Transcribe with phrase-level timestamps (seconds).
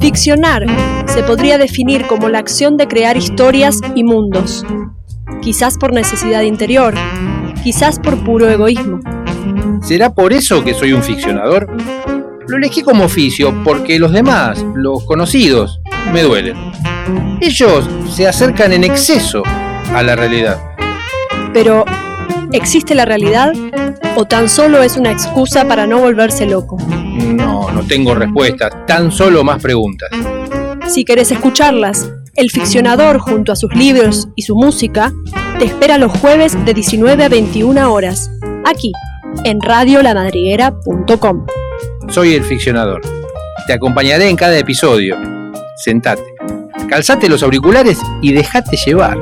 [0.00, 0.66] Ficcionar
[1.06, 4.66] se podría definir como la acción de crear historias y mundos,
[5.40, 6.94] quizás por necesidad interior,
[7.62, 9.00] quizás por puro egoísmo.
[9.82, 11.68] ¿Será por eso que soy un ficcionador?
[12.46, 15.80] Lo elegí como oficio porque los demás, los conocidos,
[16.12, 16.56] me duelen.
[17.40, 19.42] Ellos se acercan en exceso
[19.94, 20.58] a la realidad.
[21.52, 21.84] Pero,
[22.52, 23.52] ¿existe la realidad
[24.16, 26.76] o tan solo es una excusa para no volverse loco?
[27.72, 30.10] No, tengo respuestas, tan solo más preguntas.
[30.88, 35.12] Si querés escucharlas, el ficcionador junto a sus libros y su música
[35.58, 38.30] te espera los jueves de 19 a 21 horas,
[38.64, 38.92] aquí,
[39.44, 41.46] en radiolamadriguera.com.
[42.08, 43.00] Soy el ficcionador.
[43.66, 45.16] Te acompañaré en cada episodio.
[45.76, 46.22] Sentate,
[46.88, 49.18] calzate los auriculares y déjate llevar.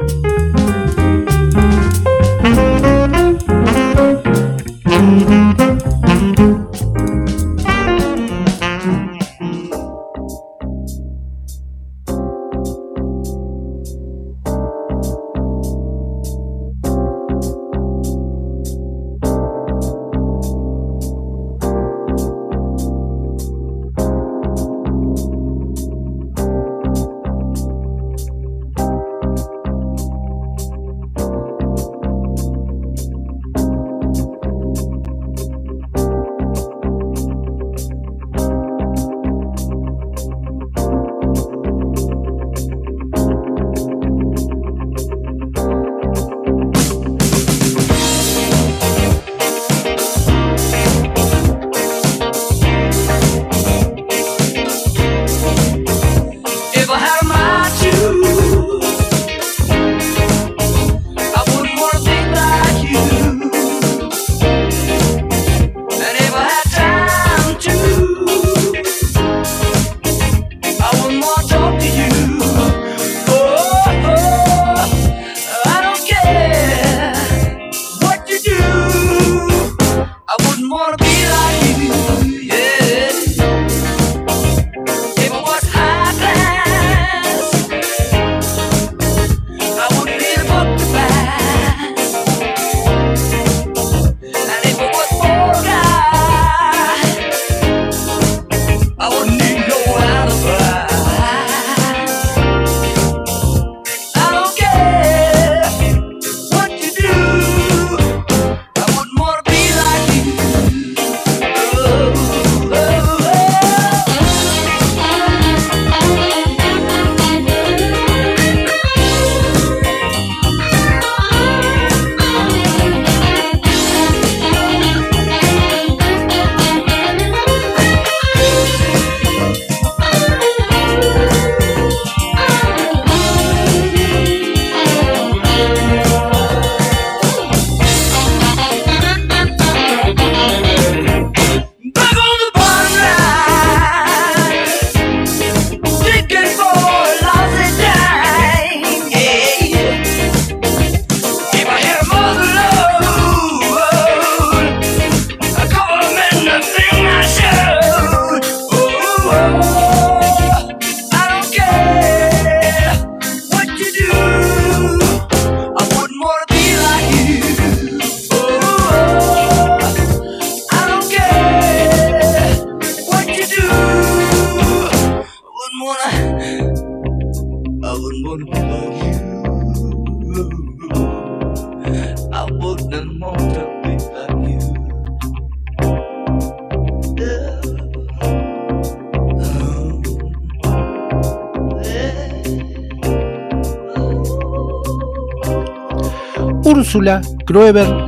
[197.00, 197.22] Úrsula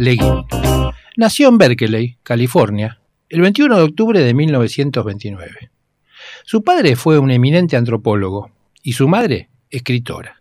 [0.00, 0.44] Leguin.
[1.16, 5.70] Nació en Berkeley, California, el 21 de octubre de 1929.
[6.44, 8.50] Su padre fue un eminente antropólogo
[8.82, 10.36] y su madre escritora.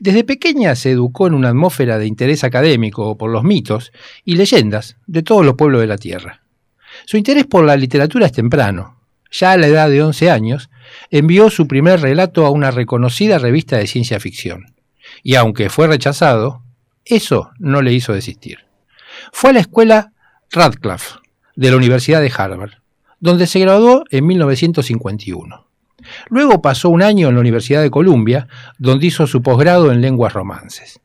[0.00, 3.92] Desde pequeña se educó en una atmósfera de interés académico por los mitos
[4.24, 6.42] y leyendas de todos los pueblos de la Tierra.
[7.06, 8.98] Su interés por la literatura es temprano.
[9.30, 10.68] Ya a la edad de 11 años,
[11.12, 14.74] envió su primer relato a una reconocida revista de ciencia ficción.
[15.22, 16.64] Y aunque fue rechazado,
[17.08, 18.58] eso no le hizo desistir.
[19.32, 20.12] Fue a la escuela
[20.50, 21.18] Radcliffe
[21.56, 22.72] de la Universidad de Harvard,
[23.20, 25.66] donde se graduó en 1951.
[26.28, 28.46] Luego pasó un año en la Universidad de Columbia,
[28.78, 31.00] donde hizo su posgrado en lenguas romances.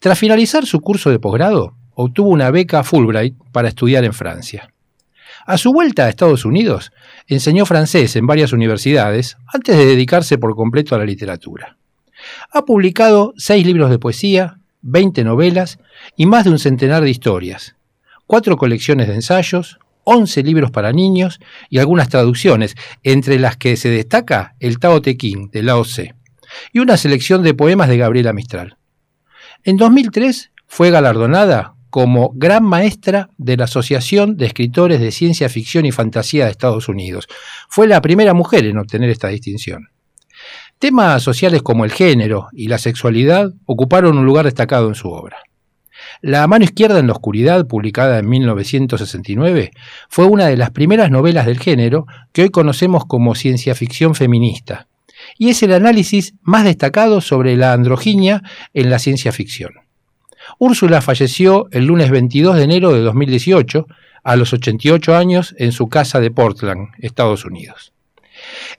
[0.00, 4.70] Tras finalizar su curso de posgrado, obtuvo una beca Fulbright para estudiar en Francia.
[5.46, 6.92] A su vuelta a Estados Unidos,
[7.28, 11.76] enseñó francés en varias universidades antes de dedicarse por completo a la literatura.
[12.50, 15.78] Ha publicado seis libros de poesía, 20 novelas
[16.16, 17.76] y más de un centenar de historias,
[18.26, 23.90] cuatro colecciones de ensayos, 11 libros para niños y algunas traducciones, entre las que se
[23.90, 26.14] destaca el Tao Te Ching de Lao Tse
[26.72, 28.76] y una selección de poemas de Gabriela Mistral.
[29.64, 35.86] En 2003 fue galardonada como Gran Maestra de la Asociación de Escritores de Ciencia Ficción
[35.86, 37.26] y Fantasía de Estados Unidos.
[37.68, 39.88] Fue la primera mujer en obtener esta distinción.
[40.78, 45.38] Temas sociales como el género y la sexualidad ocuparon un lugar destacado en su obra.
[46.20, 49.70] La mano izquierda en la oscuridad, publicada en 1969,
[50.10, 54.86] fue una de las primeras novelas del género que hoy conocemos como ciencia ficción feminista,
[55.38, 58.42] y es el análisis más destacado sobre la androginia
[58.74, 59.72] en la ciencia ficción.
[60.58, 63.86] Úrsula falleció el lunes 22 de enero de 2018,
[64.22, 67.94] a los 88 años, en su casa de Portland, Estados Unidos.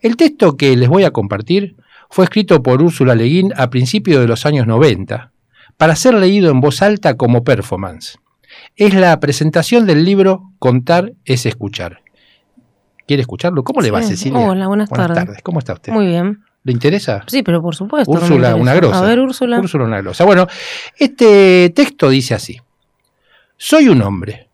[0.02, 1.76] El texto que les voy a compartir
[2.10, 5.32] fue escrito por Úrsula Leguín a principios de los años 90,
[5.78, 8.18] para ser leído en voz alta como performance.
[8.76, 12.02] Es la presentación del libro Contar es escuchar.
[13.08, 13.64] ¿Quiere escucharlo?
[13.64, 14.40] ¿Cómo le va, Cecilia?
[14.40, 15.42] Hola, buenas, tardes.
[15.42, 15.94] ¿Cómo está usted?
[15.94, 16.44] Muy bien.
[16.64, 17.24] ¿Le interesa?
[17.28, 18.12] Sí, pero por supuesto.
[18.12, 19.00] Úrsula, una grosa.
[19.00, 19.60] A ver, Úrsula.
[19.60, 20.26] Úrsula, una grosa.
[20.26, 20.48] Bueno,
[20.98, 22.60] este texto dice así.
[23.56, 24.50] Soy un hombre.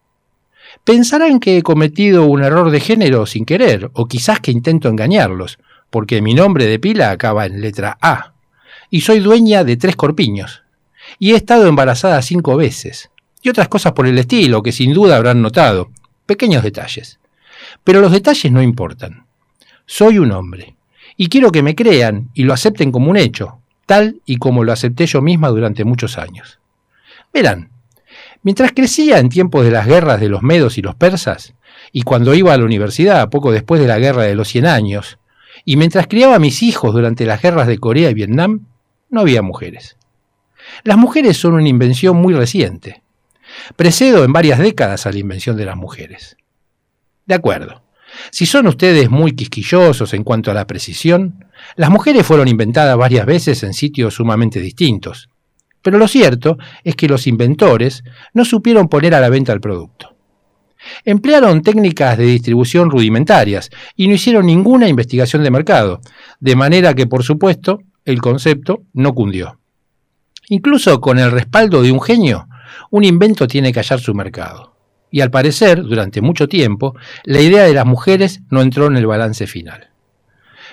[0.83, 5.57] Pensarán que he cometido un error de género sin querer, o quizás que intento engañarlos,
[5.93, 8.33] porque mi nombre de pila acaba en letra A.
[8.89, 10.63] Y soy dueña de tres corpiños
[11.19, 13.11] y he estado embarazada cinco veces,
[13.43, 15.91] y otras cosas por el estilo que sin duda habrán notado,
[16.25, 17.19] pequeños detalles.
[17.83, 19.27] Pero los detalles no importan.
[19.85, 20.75] Soy un hombre,
[21.15, 24.71] y quiero que me crean y lo acepten como un hecho, tal y como lo
[24.71, 26.57] acepté yo misma durante muchos años.
[27.31, 27.69] Verán,
[28.41, 31.53] mientras crecía en tiempos de las guerras de los medos y los persas,
[31.91, 35.19] y cuando iba a la universidad poco después de la guerra de los cien años,
[35.65, 38.67] y mientras criaba a mis hijos durante las guerras de Corea y Vietnam,
[39.09, 39.97] no había mujeres.
[40.83, 43.03] Las mujeres son una invención muy reciente.
[43.75, 46.37] Precedo en varias décadas a la invención de las mujeres.
[47.25, 47.83] De acuerdo.
[48.31, 51.45] Si son ustedes muy quisquillosos en cuanto a la precisión,
[51.75, 55.29] las mujeres fueron inventadas varias veces en sitios sumamente distintos.
[55.81, 60.12] Pero lo cierto es que los inventores no supieron poner a la venta el producto.
[61.05, 66.01] Emplearon técnicas de distribución rudimentarias y no hicieron ninguna investigación de mercado,
[66.39, 69.59] de manera que, por supuesto, el concepto no cundió.
[70.49, 72.47] Incluso con el respaldo de un genio,
[72.91, 74.75] un invento tiene que hallar su mercado.
[75.09, 79.05] Y al parecer, durante mucho tiempo, la idea de las mujeres no entró en el
[79.05, 79.89] balance final.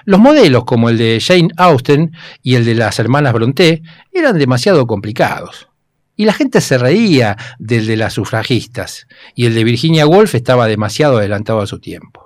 [0.04, 2.12] Los modelos como el de Jane Austen
[2.42, 3.82] y el de las hermanas Brontë
[4.12, 5.69] eran demasiado complicados.
[6.16, 10.66] Y la gente se reía del de las sufragistas, y el de Virginia Woolf estaba
[10.66, 12.24] demasiado adelantado a su tiempo.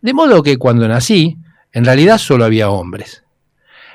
[0.00, 1.36] De modo que cuando nací,
[1.72, 3.22] en realidad solo había hombres.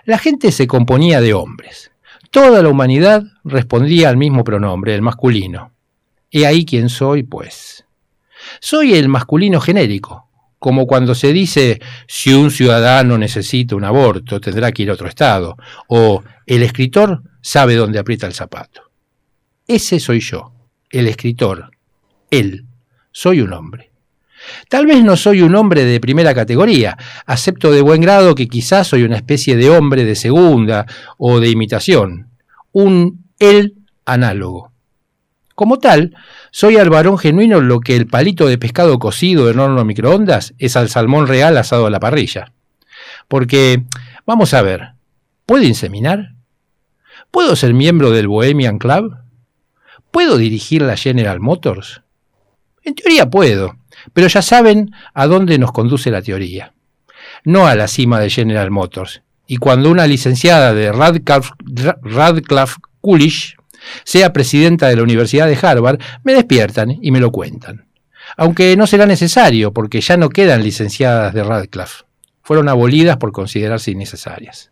[0.05, 1.91] La gente se componía de hombres,
[2.31, 5.71] Toda la humanidad respondía al mismo pronombre, el masculino.
[6.29, 7.85] He ahí quién soy, pues.
[8.59, 14.71] Soy el masculino genérico, como cuando se dice si un ciudadano necesita un aborto tendrá
[14.71, 15.55] que ir a otro estado,
[15.87, 18.86] o el escritor sabe dónde aprieta el zapato.
[19.67, 20.53] Ese soy yo,
[20.91, 21.71] el escritor,
[22.31, 22.65] él.
[23.11, 23.91] Soy un hombre.
[24.69, 28.87] Tal vez no soy un hombre de primera categoría, acepto de buen grado que quizás
[28.87, 30.85] soy una especie de hombre de segunda
[31.17, 32.29] o de imitación,
[32.71, 34.71] un él análogo.
[35.53, 36.15] Como tal,
[36.51, 40.77] soy al varón genuino lo que el palito de pescado cocido en horno microondas es
[40.77, 42.53] al salmón real asado a la parrilla.
[43.27, 43.83] Porque,
[44.25, 44.93] vamos a ver,
[45.45, 46.35] ¿puedo inseminar?
[47.31, 49.26] ¿Puedo ser miembro del Bohemian Club?
[50.11, 52.01] ¿Puedo dirigir la General Motors?
[52.83, 53.75] En teoría puedo,
[54.13, 56.73] pero ya saben a dónde nos conduce la teoría.
[57.43, 59.21] No a la cima de General Motors.
[59.45, 61.51] Y cuando una licenciada de Radcliffe,
[62.01, 63.55] Radcliffe Coolidge
[64.03, 67.87] sea presidenta de la Universidad de Harvard, me despiertan y me lo cuentan.
[68.35, 72.03] Aunque no será necesario, porque ya no quedan licenciadas de Radcliffe.
[72.41, 74.71] Fueron abolidas por considerarse innecesarias.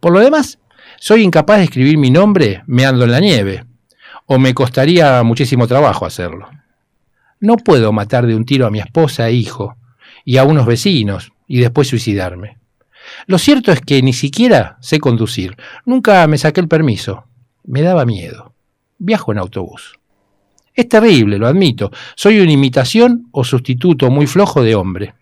[0.00, 0.58] Por lo demás,
[0.98, 3.64] soy incapaz de escribir mi nombre meando en la nieve,
[4.26, 6.48] o me costaría muchísimo trabajo hacerlo.
[7.40, 9.76] No puedo matar de un tiro a mi esposa e hijo,
[10.24, 12.58] y a unos vecinos, y después suicidarme.
[13.26, 15.56] Lo cierto es que ni siquiera sé conducir.
[15.84, 17.24] Nunca me saqué el permiso.
[17.64, 18.52] Me daba miedo.
[18.98, 19.98] Viajo en autobús.
[20.74, 21.90] Es terrible, lo admito.
[22.16, 25.14] Soy una imitación o sustituto muy flojo de hombre.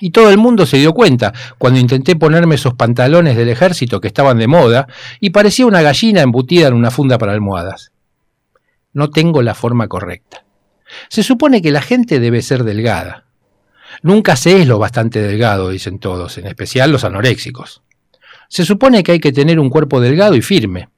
[0.00, 4.08] Y todo el mundo se dio cuenta cuando intenté ponerme esos pantalones del ejército que
[4.08, 4.86] estaban de moda
[5.18, 7.90] y parecía una gallina embutida en una funda para almohadas.
[8.98, 10.44] No tengo la forma correcta.
[11.08, 13.26] Se supone que la gente debe ser delgada.
[14.02, 17.84] Nunca se es lo bastante delgado, dicen todos, en especial los anoréxicos.
[18.48, 20.88] Se supone que hay que tener un cuerpo delgado y firme,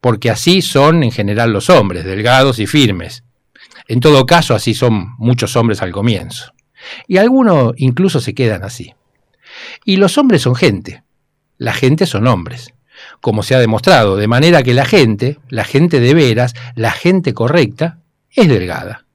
[0.00, 3.24] porque así son en general los hombres, delgados y firmes.
[3.88, 6.52] En todo caso, así son muchos hombres al comienzo.
[7.08, 8.94] Y algunos incluso se quedan así.
[9.84, 11.02] Y los hombres son gente,
[11.58, 12.74] la gente son hombres,
[13.20, 17.34] como se ha demostrado, de manera que la gente, la gente de veras, la gente
[17.34, 17.98] correcta,
[18.30, 19.06] es delgada.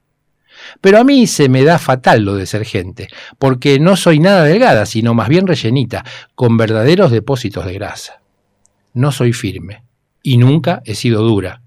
[0.80, 4.44] Pero a mí se me da fatal lo de ser gente, porque no soy nada
[4.44, 8.20] delgada, sino más bien rellenita, con verdaderos depósitos de grasa.
[8.92, 9.84] No soy firme,
[10.22, 11.62] y nunca he sido dura.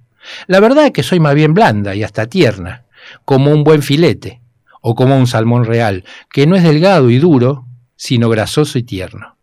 [0.47, 2.85] La verdad es que soy más bien blanda y hasta tierna,
[3.25, 4.41] como un buen filete,
[4.81, 9.37] o como un salmón real, que no es delgado y duro, sino grasoso y tierno.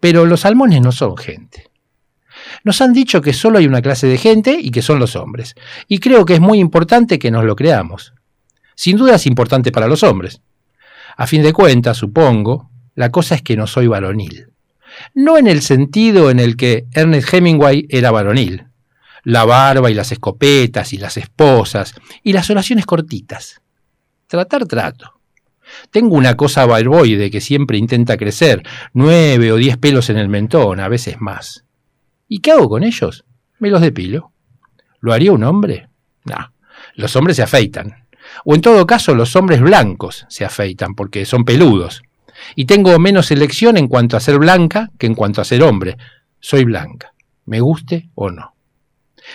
[0.00, 1.71] Pero los salmones no son gente.
[2.64, 5.54] Nos han dicho que solo hay una clase de gente y que son los hombres,
[5.88, 8.12] y creo que es muy importante que nos lo creamos.
[8.74, 10.40] Sin duda es importante para los hombres.
[11.16, 14.48] A fin de cuentas, supongo, la cosa es que no soy varonil.
[15.14, 18.66] No en el sentido en el que Ernest Hemingway era varonil.
[19.24, 23.60] La barba y las escopetas y las esposas y las oraciones cortitas.
[24.26, 25.20] Tratar trato.
[25.90, 30.80] Tengo una cosa barboide que siempre intenta crecer, nueve o diez pelos en el mentón,
[30.80, 31.64] a veces más.
[32.34, 33.26] ¿Y qué hago con ellos?
[33.58, 34.32] Me los depilo.
[35.00, 35.90] ¿Lo haría un hombre?
[36.24, 36.54] No.
[36.94, 38.06] Los hombres se afeitan.
[38.46, 42.02] O en todo caso, los hombres blancos se afeitan porque son peludos.
[42.56, 45.98] Y tengo menos elección en cuanto a ser blanca que en cuanto a ser hombre.
[46.40, 47.12] Soy blanca,
[47.44, 48.54] me guste o no.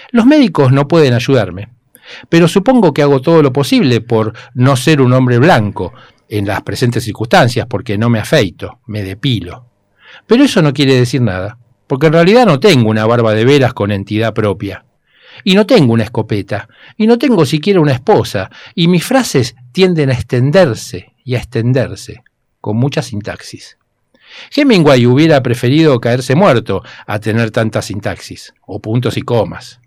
[0.09, 1.69] Los médicos no pueden ayudarme,
[2.29, 5.93] pero supongo que hago todo lo posible por no ser un hombre blanco
[6.29, 9.67] en las presentes circunstancias, porque no me afeito, me depilo.
[10.25, 13.73] Pero eso no quiere decir nada, porque en realidad no tengo una barba de veras
[13.73, 14.85] con entidad propia.
[15.43, 16.67] Y no tengo una escopeta,
[16.97, 22.23] y no tengo siquiera una esposa, y mis frases tienden a extenderse y a extenderse,
[22.59, 23.77] con mucha sintaxis.
[24.55, 29.79] Hemingway hubiera preferido caerse muerto a tener tanta sintaxis, o puntos y comas.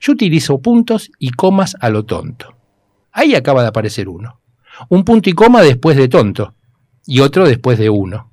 [0.00, 2.56] Yo utilizo puntos y comas a lo tonto.
[3.12, 4.40] Ahí acaba de aparecer uno.
[4.88, 6.54] Un punto y coma después de tonto,
[7.06, 8.30] y otro después de uno.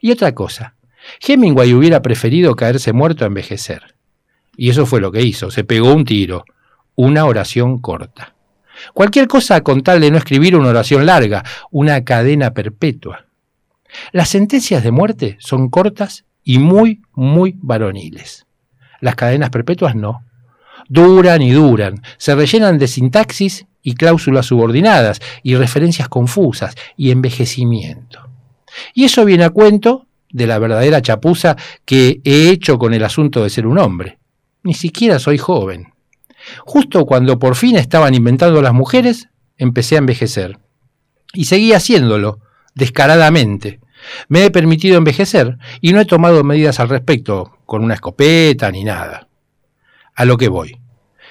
[0.00, 0.74] Y otra cosa,
[1.20, 3.94] Hemingway hubiera preferido caerse muerto a envejecer.
[4.56, 6.44] Y eso fue lo que hizo, se pegó un tiro,
[6.94, 8.34] una oración corta.
[8.94, 13.26] Cualquier cosa con tal de no escribir una oración larga, una cadena perpetua.
[14.12, 18.46] Las sentencias de muerte son cortas y muy, muy varoniles.
[19.00, 20.24] Las cadenas perpetuas no.
[20.88, 28.28] Duran y duran, se rellenan de sintaxis y cláusulas subordinadas y referencias confusas y envejecimiento.
[28.94, 33.42] Y eso viene a cuento de la verdadera chapuza que he hecho con el asunto
[33.42, 34.18] de ser un hombre.
[34.62, 35.92] Ni siquiera soy joven.
[36.64, 40.58] Justo cuando por fin estaban inventando las mujeres, empecé a envejecer.
[41.32, 42.40] Y seguí haciéndolo,
[42.74, 43.80] descaradamente.
[44.28, 48.84] Me he permitido envejecer y no he tomado medidas al respecto, con una escopeta ni
[48.84, 49.28] nada.
[50.14, 50.80] A lo que voy.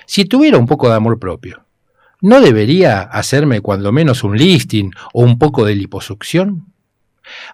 [0.05, 1.65] Si tuviera un poco de amor propio,
[2.21, 6.68] ¿no debería hacerme cuando menos un listing o un poco de liposucción?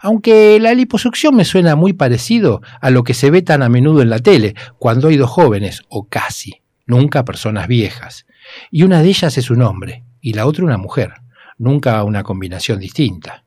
[0.01, 4.01] Aunque la liposucción me suena muy parecido a lo que se ve tan a menudo
[4.01, 8.25] en la tele, cuando hay dos jóvenes, o casi, nunca personas viejas,
[8.71, 11.13] y una de ellas es un hombre y la otra una mujer,
[11.57, 13.43] nunca una combinación distinta.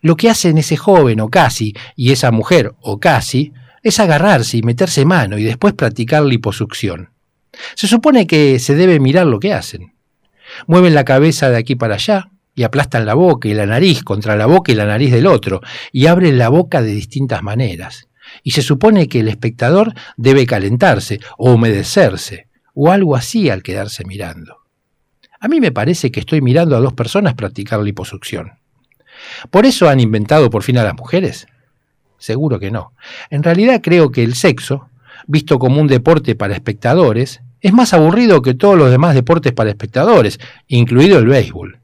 [0.00, 3.52] Lo que hacen ese joven o casi y esa mujer o casi
[3.82, 7.10] es agarrarse y meterse mano y después practicar liposucción.
[7.74, 9.94] Se supone que se debe mirar lo que hacen.
[10.66, 14.36] Mueven la cabeza de aquí para allá, y aplastan la boca y la nariz contra
[14.36, 18.08] la boca y la nariz del otro, y abren la boca de distintas maneras.
[18.42, 24.04] Y se supone que el espectador debe calentarse o humedecerse, o algo así al quedarse
[24.04, 24.58] mirando.
[25.40, 28.52] A mí me parece que estoy mirando a dos personas practicar liposucción.
[29.50, 31.46] ¿Por eso han inventado por fin a las mujeres?
[32.18, 32.92] Seguro que no.
[33.30, 34.88] En realidad creo que el sexo,
[35.26, 39.70] visto como un deporte para espectadores, es más aburrido que todos los demás deportes para
[39.70, 41.81] espectadores, incluido el béisbol.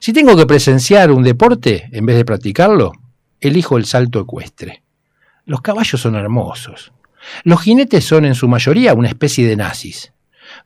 [0.00, 2.92] Si tengo que presenciar un deporte en vez de practicarlo,
[3.40, 4.82] elijo el salto ecuestre.
[5.44, 6.92] Los caballos son hermosos.
[7.44, 10.12] Los jinetes son en su mayoría una especie de nazis.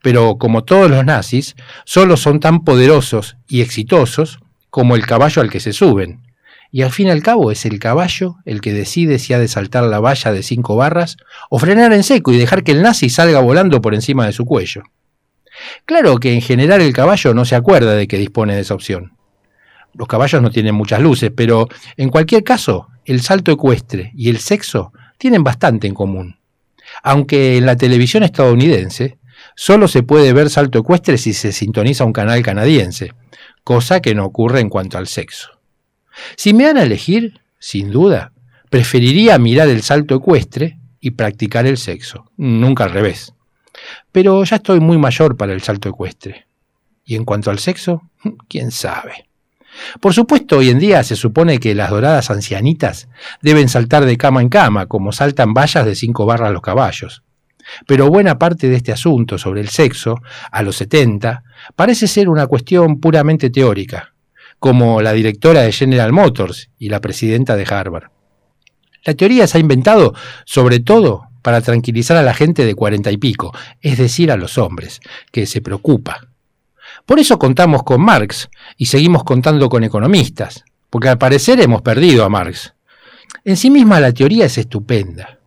[0.02, 5.50] Pero como todos los nazis, solo son tan poderosos y exitosos como el caballo al
[5.50, 6.22] que se suben.
[6.72, 9.48] Y al fin y al cabo es el caballo el que decide si ha de
[9.48, 11.16] saltar la valla de cinco barras
[11.48, 14.44] o frenar en seco y dejar que el nazi salga volando por encima de su
[14.44, 14.82] cuello.
[15.84, 19.12] Claro que en general el caballo no se acuerda de que dispone de esa opción.
[19.94, 24.38] Los caballos no tienen muchas luces, pero en cualquier caso, el salto ecuestre y el
[24.38, 26.38] sexo tienen bastante en común.
[27.02, 29.18] Aunque en la televisión estadounidense
[29.56, 33.12] solo se puede ver salto ecuestre si se sintoniza un canal canadiense,
[33.64, 35.60] cosa que no ocurre en cuanto al sexo.
[36.36, 38.32] Si me dan a elegir, sin duda,
[38.68, 43.34] preferiría mirar el salto ecuestre y practicar el sexo, nunca al revés.
[44.12, 46.46] Pero ya estoy muy mayor para el salto ecuestre.
[47.04, 48.02] Y en cuanto al sexo,
[48.48, 49.29] quién sabe.
[50.00, 53.08] Por supuesto, hoy en día se supone que las doradas ancianitas
[53.40, 57.22] deben saltar de cama en cama, como saltan vallas de cinco barras los caballos.
[57.86, 60.16] Pero buena parte de este asunto sobre el sexo,
[60.50, 61.42] a los 70,
[61.76, 64.14] parece ser una cuestión puramente teórica,
[64.58, 68.10] como la directora de General Motors y la presidenta de Harvard.
[69.04, 73.16] La teoría se ha inventado sobre todo para tranquilizar a la gente de cuarenta y
[73.16, 75.00] pico, es decir, a los hombres,
[75.32, 76.29] que se preocupa.
[77.10, 82.24] Por eso contamos con Marx y seguimos contando con economistas, porque al parecer hemos perdido
[82.24, 82.72] a Marx.
[83.44, 85.40] En sí misma la teoría es estupenda.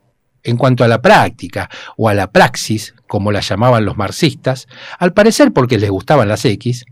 [0.43, 4.67] En cuanto a la práctica o a la praxis, como la llamaban los marxistas,
[4.99, 6.83] al parecer porque les gustaban las X,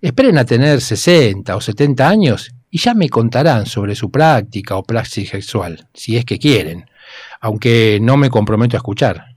[0.00, 4.82] esperen a tener 60 o 70 años y ya me contarán sobre su práctica o
[4.82, 6.88] praxis sexual, si es que quieren,
[7.42, 9.35] aunque no me comprometo a escuchar.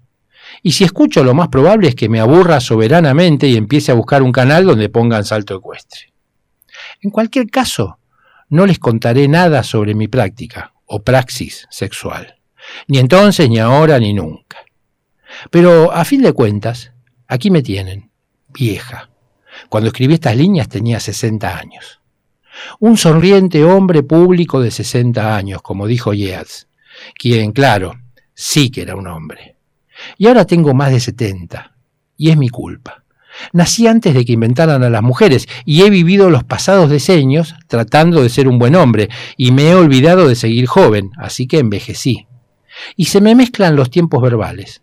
[0.62, 4.22] Y si escucho, lo más probable es que me aburra soberanamente y empiece a buscar
[4.22, 6.14] un canal donde pongan salto ecuestre.
[7.02, 8.00] En cualquier caso,
[8.50, 12.36] no les contaré nada sobre mi práctica o praxis sexual,
[12.88, 14.58] ni entonces, ni ahora, ni nunca.
[15.52, 16.92] Pero, a fin de cuentas,
[17.28, 18.12] aquí me tienen,
[18.50, 19.10] vieja.
[19.70, 22.02] Cuando escribí estas líneas tenía 60 años.
[22.80, 26.68] Un sonriente hombre público de 60 años, como dijo Yeats,
[27.16, 27.94] quien, claro,
[28.34, 29.56] sí que era un hombre.
[30.18, 31.76] Y ahora tengo más de 70,
[32.18, 33.04] y es mi culpa.
[33.54, 38.22] Nací antes de que inventaran a las mujeres y he vivido los pasados decenios tratando
[38.22, 42.28] de ser un buen hombre y me he olvidado de seguir joven, así que envejecí.
[42.96, 44.82] Y se me mezclan los tiempos verbales.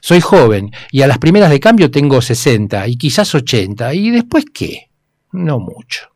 [0.00, 4.44] Soy joven y a las primeras de cambio tengo 60 y quizás 80 y después
[4.52, 4.90] qué?
[5.32, 6.08] No mucho.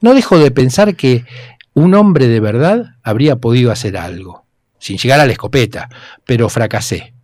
[0.00, 1.24] No dejo de pensar que
[1.74, 4.44] un hombre de verdad habría podido hacer algo,
[4.78, 5.88] sin llegar a la escopeta,
[6.24, 7.14] pero fracasé.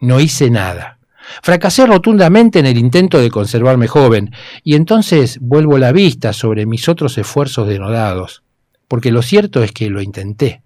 [0.00, 0.98] No hice nada.
[1.42, 4.32] Fracasé rotundamente en el intento de conservarme joven,
[4.62, 8.42] y entonces vuelvo la vista sobre mis otros esfuerzos denodados,
[8.88, 10.62] porque lo cierto es que lo intenté.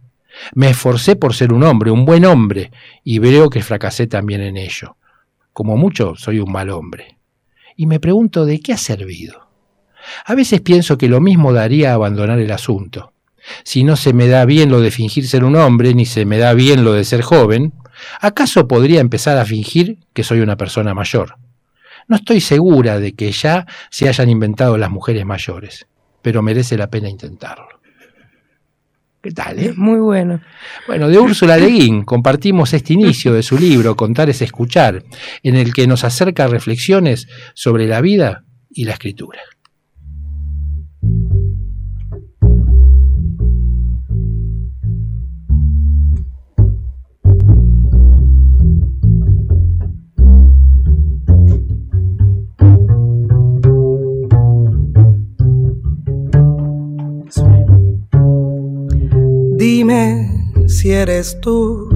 [0.54, 2.70] Me esforcé por ser un hombre, un buen hombre,
[3.04, 4.96] y veo que fracasé también en ello.
[5.52, 7.18] Como mucho soy un mal hombre.
[7.76, 9.48] Y me pregunto de qué ha servido.
[10.24, 13.12] A veces pienso que lo mismo daría abandonar el asunto.
[13.64, 16.38] Si no se me da bien lo de fingir ser un hombre, ni se me
[16.38, 17.72] da bien lo de ser joven,
[18.20, 21.36] ¿acaso podría empezar a fingir que soy una persona mayor?
[22.08, 25.86] No estoy segura de que ya se hayan inventado las mujeres mayores,
[26.22, 27.80] pero merece la pena intentarlo.
[29.22, 29.74] ¿Qué tal, eh?
[29.76, 30.40] Muy bueno.
[30.86, 35.04] Bueno, de Úrsula Leguín compartimos este inicio de su libro Contar es escuchar,
[35.42, 39.40] en el que nos acerca reflexiones sobre la vida y la escritura.
[59.60, 60.26] Dime
[60.68, 61.86] si eres tú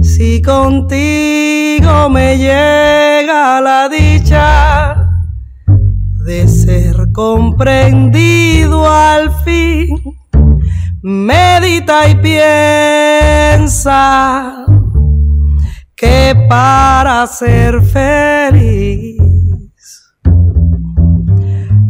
[0.02, 4.96] Si contigo me llega la dicha
[6.26, 9.89] de ser comprendido al fin,
[11.04, 12.15] medita y
[13.56, 13.93] piensa
[16.04, 19.18] que para ser feliz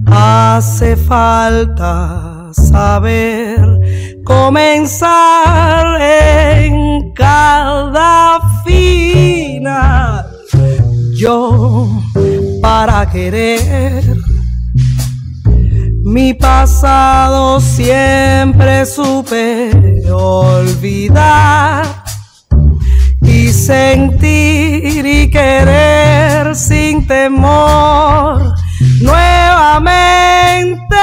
[0.06, 3.58] hace falta saber
[4.24, 10.28] comenzar en cada final.
[11.16, 11.90] Yo
[12.62, 14.04] para querer
[16.04, 19.72] mi pasado siempre supe
[20.12, 22.03] olvidar
[23.54, 28.42] sentir y querer sin temor
[29.00, 30.96] nuevamente.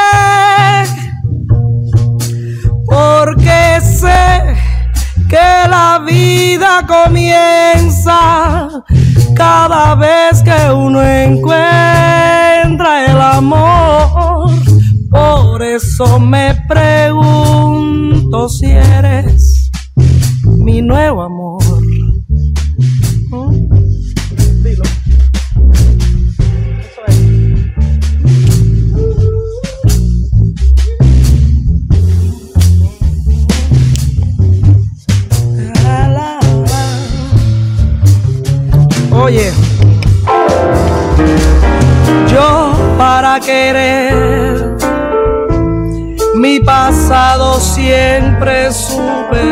[2.86, 4.56] Porque sé
[5.28, 8.68] que la vida comienza
[9.36, 14.50] cada vez que uno encuentra el amor.
[15.08, 19.70] Por eso me pregunto si eres
[20.58, 21.79] mi nuevo amor.
[43.38, 44.76] Querer.
[46.34, 49.42] Mi pasado siempre supe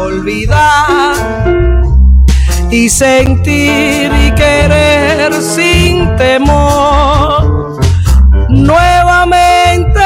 [0.00, 1.14] olvidar
[2.70, 7.78] y sentir y querer sin temor
[8.48, 10.00] nuevamente.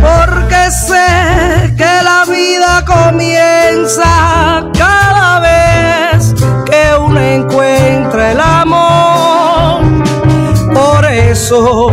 [0.00, 4.51] Porque sé que la vida comienza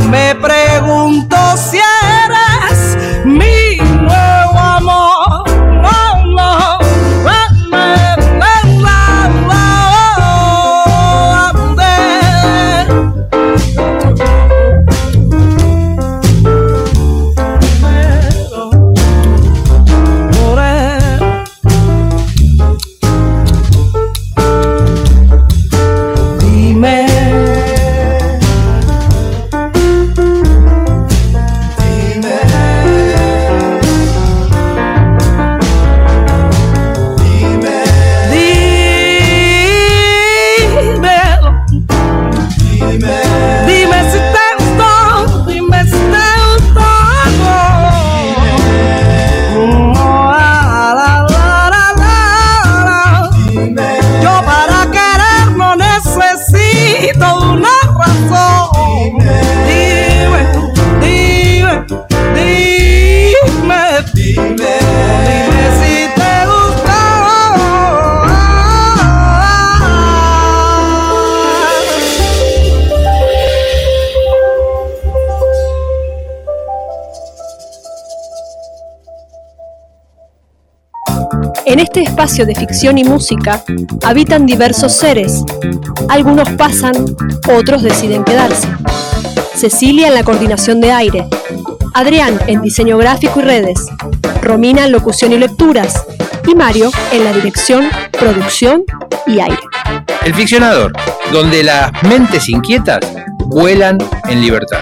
[0.10, 1.19] me pregunto
[82.20, 83.64] espacio de ficción y música
[84.04, 85.42] habitan diversos seres.
[86.10, 86.94] Algunos pasan,
[87.48, 88.68] otros deciden quedarse.
[89.56, 91.30] Cecilia en la coordinación de aire,
[91.94, 93.88] Adrián en diseño gráfico y redes,
[94.42, 96.04] Romina en locución y lecturas
[96.46, 98.84] y Mario en la dirección, producción
[99.26, 99.62] y aire.
[100.26, 100.92] El ficcionador,
[101.32, 103.00] donde las mentes inquietas
[103.46, 104.80] vuelan en libertad.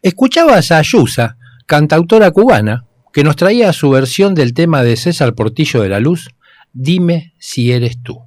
[0.00, 5.80] Escuchabas a Ayusa, cantautora cubana, que nos traía su versión del tema de César Portillo
[5.80, 6.28] de la Luz,
[6.72, 8.18] Dime si eres tú.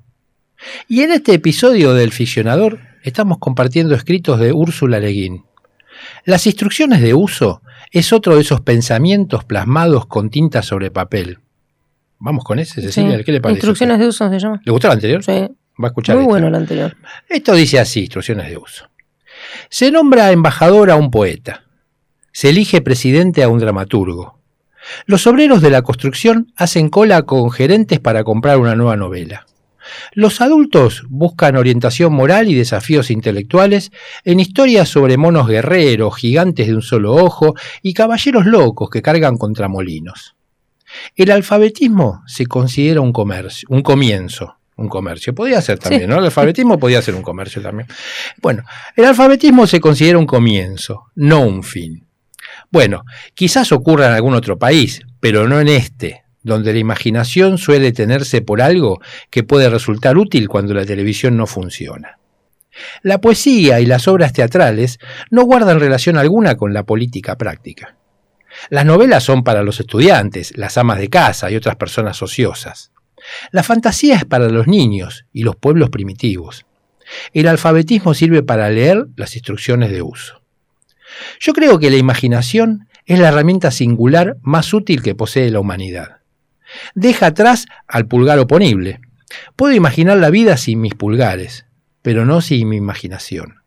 [0.88, 5.44] Y en este episodio del ficcionador estamos compartiendo escritos de Úrsula Leguín.
[6.24, 11.40] Las instrucciones de uso es otro de esos pensamientos plasmados con tinta sobre papel.
[12.20, 13.24] Vamos con ese, Cecilia, Sí.
[13.26, 13.58] ¿qué le parece?
[13.58, 14.62] Instrucciones de uso se llama.
[14.64, 15.22] ¿Le gustó el anterior?
[15.22, 15.32] Sí.
[15.32, 16.96] Va a escuchar Muy bueno el anterior.
[17.28, 18.90] Esto dice así, instrucciones de uso.
[19.70, 21.66] Se nombra embajador a un poeta.
[22.32, 24.37] Se elige presidente a un dramaturgo.
[25.06, 29.46] Los obreros de la construcción hacen cola con gerentes para comprar una nueva novela.
[30.14, 33.92] Los adultos buscan orientación moral y desafíos intelectuales
[34.26, 39.38] en historias sobre monos guerreros, gigantes de un solo ojo y caballeros locos que cargan
[39.38, 40.36] contra molinos.
[41.16, 45.34] El alfabetismo se considera un comercio, un comienzo, un comercio.
[45.36, 46.08] Podía ser también, Sí.
[46.08, 46.20] ¿no?
[46.20, 47.88] El alfabetismo podía ser un comercio también.
[48.42, 48.64] Bueno,
[48.96, 52.07] el alfabetismo se considera un comienzo, no un fin.
[52.72, 53.04] Bueno,
[53.34, 58.42] quizás ocurra en algún otro país, pero no en este, donde la imaginación suele tenerse
[58.42, 59.00] por algo
[59.30, 62.20] que puede resultar útil cuando la televisión no funciona.
[63.02, 65.00] La poesía y las obras teatrales
[65.32, 67.96] no guardan relación alguna con la política práctica.
[68.70, 72.92] Las novelas son para los estudiantes, las amas de casa y otras personas ociosas.
[73.52, 76.66] La fantasía es para los niños y los pueblos primitivos.
[77.34, 80.42] El alfabetismo sirve para leer las instrucciones de uso.
[81.40, 86.18] Yo creo que la imaginación es la herramienta singular más útil que posee la humanidad.
[86.96, 89.00] Deja atrás al pulgar oponible.
[89.56, 91.66] Puedo imaginar la vida sin mis pulgares,
[92.02, 93.62] pero no sin mi imaginación.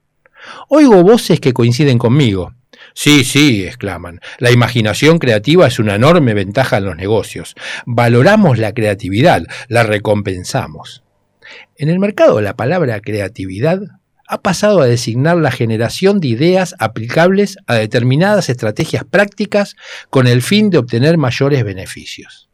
[0.69, 2.55] Oigo voces que coinciden conmigo.
[2.95, 4.21] Sí, sí, exclaman.
[4.39, 7.55] La imaginación creativa es una enorme ventaja en los negocios.
[7.87, 11.03] Valoramos la creatividad, la recompensamos.
[11.77, 13.81] En el mercado la palabra creatividad
[14.31, 19.75] ha pasado a designar la generación de ideas aplicables a determinadas estrategias prácticas
[20.09, 22.49] con el fin de obtener mayores beneficios.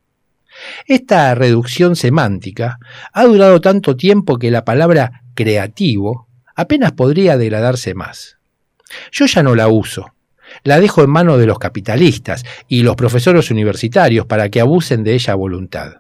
[0.87, 2.79] Esta reducción semántica
[3.13, 8.39] ha durado tanto tiempo que la palabra creativo apenas podría degradarse más.
[9.13, 10.15] Yo ya no la uso.
[10.65, 15.13] La dejo en manos de los capitalistas y los profesores universitarios para que abusen de
[15.13, 15.97] ella a voluntad.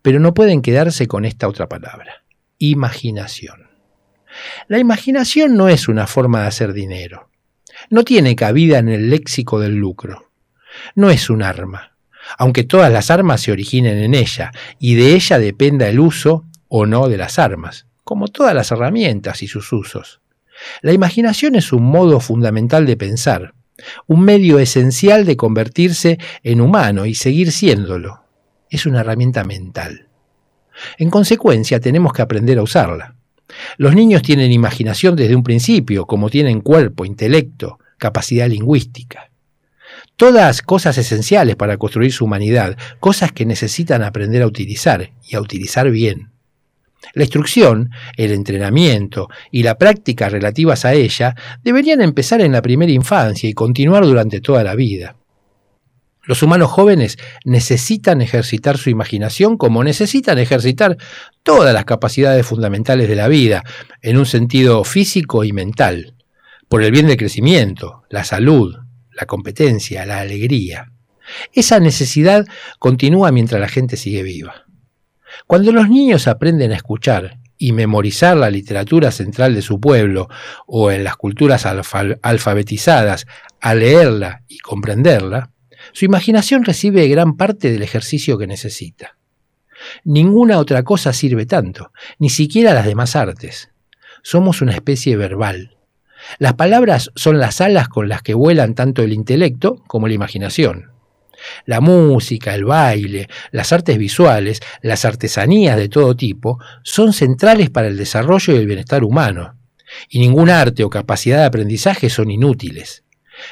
[0.00, 2.22] Pero no pueden quedarse con esta otra palabra,
[2.58, 3.61] imaginación.
[4.68, 7.28] La imaginación no es una forma de hacer dinero.
[7.90, 10.30] No tiene cabida en el léxico del lucro.
[10.94, 11.92] No es un arma,
[12.38, 16.86] aunque todas las armas se originen en ella y de ella dependa el uso o
[16.86, 20.20] no de las armas, como todas las herramientas y sus usos.
[20.80, 23.54] La imaginación es un modo fundamental de pensar,
[24.06, 28.22] un medio esencial de convertirse en humano y seguir siéndolo.
[28.70, 30.08] Es una herramienta mental.
[30.98, 33.16] En consecuencia, tenemos que aprender a usarla.
[33.76, 39.30] Los niños tienen imaginación desde un principio, como tienen cuerpo, intelecto, capacidad lingüística.
[40.16, 45.40] Todas cosas esenciales para construir su humanidad, cosas que necesitan aprender a utilizar y a
[45.40, 46.30] utilizar bien.
[47.14, 52.92] La instrucción, el entrenamiento y la práctica relativas a ella deberían empezar en la primera
[52.92, 55.16] infancia y continuar durante toda la vida.
[56.24, 60.96] Los humanos jóvenes necesitan ejercitar su imaginación como necesitan ejercitar
[61.42, 63.64] todas las capacidades fundamentales de la vida,
[64.02, 66.14] en un sentido físico y mental,
[66.68, 68.76] por el bien del crecimiento, la salud,
[69.12, 70.92] la competencia, la alegría.
[71.52, 72.46] Esa necesidad
[72.78, 74.66] continúa mientras la gente sigue viva.
[75.46, 80.28] Cuando los niños aprenden a escuchar y memorizar la literatura central de su pueblo
[80.66, 83.26] o en las culturas alfabetizadas
[83.60, 85.50] a leerla y comprenderla,
[85.92, 89.16] su imaginación recibe gran parte del ejercicio que necesita.
[90.04, 93.70] Ninguna otra cosa sirve tanto, ni siquiera las demás artes.
[94.22, 95.76] Somos una especie verbal.
[96.38, 100.92] Las palabras son las alas con las que vuelan tanto el intelecto como la imaginación.
[101.66, 107.88] La música, el baile, las artes visuales, las artesanías de todo tipo son centrales para
[107.88, 109.56] el desarrollo y el bienestar humano,
[110.08, 113.02] y ningún arte o capacidad de aprendizaje son inútiles.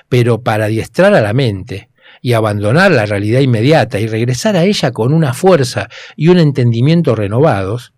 [0.08, 1.89] Pero para adiestrar a la mente
[2.20, 7.14] y abandonar la realidad inmediata y regresar a ella con una fuerza y un entendimiento
[7.14, 7.92] renovados,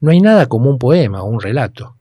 [0.00, 1.96] no hay nada como un poema o un relato.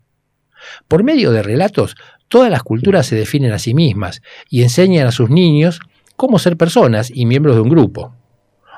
[0.88, 1.95] Por medio de relatos,
[2.27, 5.79] todas las culturas se definen a sí mismas y enseñan a sus niños
[6.15, 8.15] cómo ser personas y miembros de un grupo.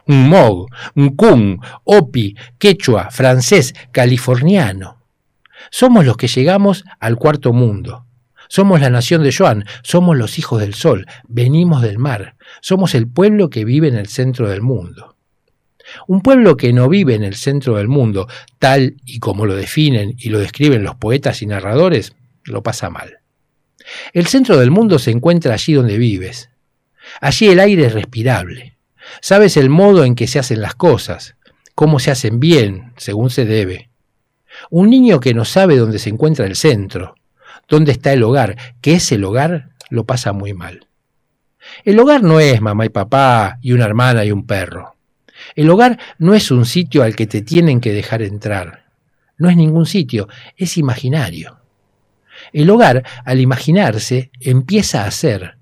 [0.08, 5.02] Un Mog, un Kun, Opi, Quechua, francés, californiano.
[5.72, 8.05] Somos los que llegamos al cuarto mundo.
[8.48, 13.08] Somos la nación de Joan, somos los hijos del sol, venimos del mar, somos el
[13.08, 15.16] pueblo que vive en el centro del mundo.
[16.08, 18.28] Un pueblo que no vive en el centro del mundo,
[18.60, 23.20] tal y como lo definen y lo describen los poetas y narradores, lo pasa mal.
[24.14, 26.50] El centro del mundo se encuentra allí donde vives,
[27.22, 28.78] Allí el aire es respirable.
[29.22, 31.36] Sabes el modo en que se hacen las cosas,
[31.76, 33.90] cómo se hacen bien, según se debe.
[34.70, 37.16] Un niño que no sabe dónde se encuentra el centro,
[37.68, 40.88] dónde está el hogar, que es el hogar, lo pasa muy mal.
[41.84, 44.96] El hogar no es mamá y papá y una hermana y un perro.
[45.56, 48.86] El hogar no es un sitio al que te tienen que dejar entrar.
[49.38, 51.60] No es ningún sitio, es imaginario.
[52.54, 55.58] El hogar, al imaginarse, empieza a ser.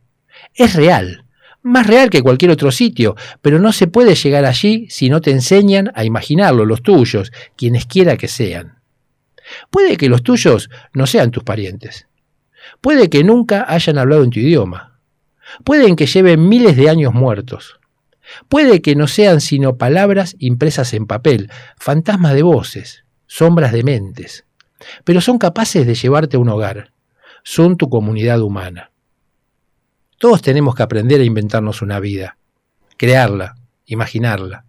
[0.54, 1.26] Es real,
[1.63, 5.32] más real que cualquier otro sitio, pero no se puede llegar allí si no te
[5.32, 8.83] enseñan a imaginarlo los tuyos, quienes quiera que sean.
[9.70, 12.08] Puede que los tuyos no sean tus parientes.
[12.82, 15.00] Puede que nunca hayan hablado en tu idioma.
[15.63, 17.80] Pueden que lleven miles de años muertos.
[18.50, 24.46] Puede que no sean sino palabras impresas en papel, fantasmas de voces, sombras de mentes.
[25.04, 26.92] Pero son capaces de llevarte a un hogar.
[27.44, 28.92] Son tu comunidad humana.
[30.18, 32.38] Todos tenemos que aprender a inventarnos una vida,
[32.98, 34.66] crearla, imaginarla.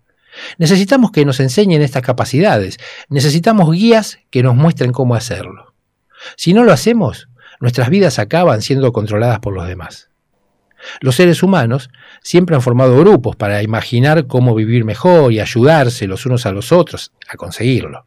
[0.58, 5.74] Necesitamos que nos enseñen estas capacidades, necesitamos guías que nos muestren cómo hacerlo.
[6.36, 7.28] Si no lo hacemos,
[7.60, 10.10] nuestras vidas acaban siendo controladas por los demás.
[11.00, 11.90] Los seres humanos
[12.22, 16.72] siempre han formado grupos para imaginar cómo vivir mejor y ayudarse los unos a los
[16.72, 18.06] otros a conseguirlo.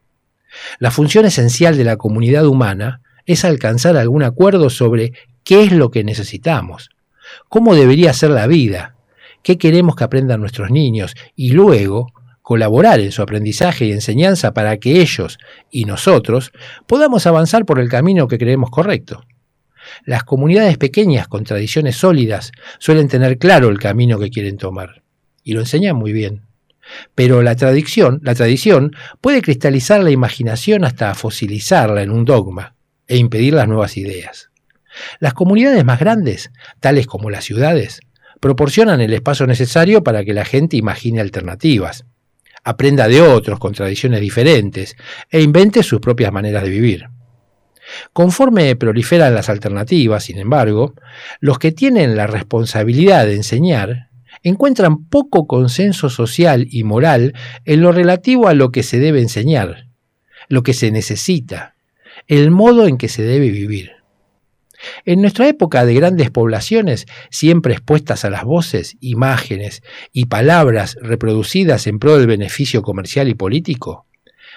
[0.78, 5.12] La función esencial de la comunidad humana es alcanzar algún acuerdo sobre
[5.44, 6.90] qué es lo que necesitamos,
[7.48, 8.96] cómo debería ser la vida,
[9.42, 12.12] qué queremos que aprendan nuestros niños y luego
[12.48, 15.36] colaborar en su aprendizaje y enseñanza para que ellos
[15.70, 16.50] y nosotros
[16.86, 19.22] podamos avanzar por el camino que creemos correcto.
[20.06, 25.02] Las comunidades pequeñas con tradiciones sólidas suelen tener claro el camino que quieren tomar
[25.44, 26.46] y lo enseñan muy bien.
[27.14, 32.76] Pero la tradición, la tradición puede cristalizar la imaginación hasta fosilizarla en un dogma
[33.08, 34.48] e impedir las nuevas ideas.
[35.20, 38.00] Las comunidades más grandes, tales como las ciudades,
[38.40, 42.06] proporcionan el espacio necesario para que la gente imagine alternativas,
[42.64, 44.96] aprenda de otros con tradiciones diferentes
[45.30, 47.08] e invente sus propias maneras de vivir.
[48.12, 50.94] Conforme proliferan las alternativas, sin embargo,
[51.40, 54.08] los que tienen la responsabilidad de enseñar
[54.42, 59.86] encuentran poco consenso social y moral en lo relativo a lo que se debe enseñar,
[60.48, 61.74] lo que se necesita,
[62.26, 63.97] el modo en que se debe vivir.
[65.04, 71.86] En nuestra época de grandes poblaciones, siempre expuestas a las voces, imágenes y palabras reproducidas
[71.86, 74.06] en pro del beneficio comercial y político,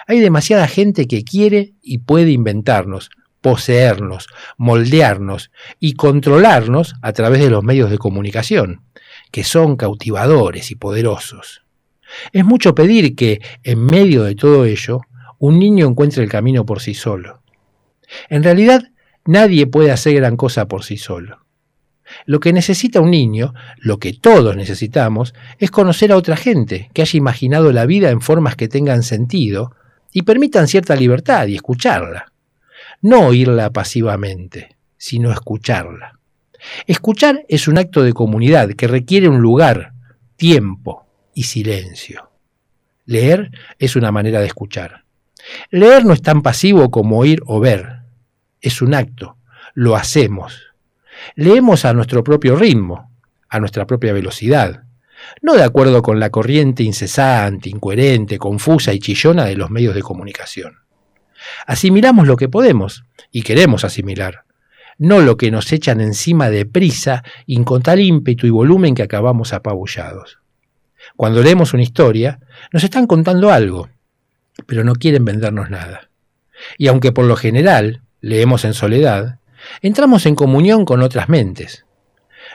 [0.07, 7.51] Hay demasiada gente que quiere y puede inventarnos, poseernos, moldearnos y controlarnos a través de
[7.51, 8.81] los medios de comunicación,
[9.31, 11.63] que son cautivadores y poderosos.
[12.33, 15.01] Es mucho pedir que, en medio de todo ello,
[15.39, 17.41] un niño encuentre el camino por sí solo.
[18.29, 18.91] En realidad,
[19.25, 21.45] nadie puede hacer gran cosa por sí solo.
[22.25, 27.01] Lo que necesita un niño, lo que todos necesitamos, es conocer a otra gente que
[27.01, 29.75] haya imaginado la vida en formas que tengan sentido
[30.11, 32.31] y permitan cierta libertad y escucharla.
[33.01, 36.19] No oírla pasivamente, sino escucharla.
[36.85, 39.93] Escuchar es un acto de comunidad que requiere un lugar,
[40.35, 42.29] tiempo y silencio.
[43.05, 45.03] Leer es una manera de escuchar.
[45.71, 47.90] Leer no es tan pasivo como oír o ver.
[48.61, 49.37] Es un acto.
[49.73, 50.71] Lo hacemos.
[51.35, 53.11] Leemos a nuestro propio ritmo,
[53.49, 54.83] a nuestra propia velocidad,
[55.41, 60.01] no de acuerdo con la corriente incesante, incoherente, confusa y chillona de los medios de
[60.01, 60.79] comunicación.
[61.65, 64.43] Asimilamos lo que podemos y queremos asimilar,
[64.97, 69.03] no lo que nos echan encima de prisa y con tal ímpetu y volumen que
[69.03, 70.39] acabamos apabullados.
[71.15, 72.39] Cuando leemos una historia,
[72.71, 73.89] nos están contando algo,
[74.67, 76.09] pero no quieren vendernos nada.
[76.77, 79.39] Y aunque por lo general leemos en soledad,
[79.81, 81.85] entramos en comunión con otras mentes.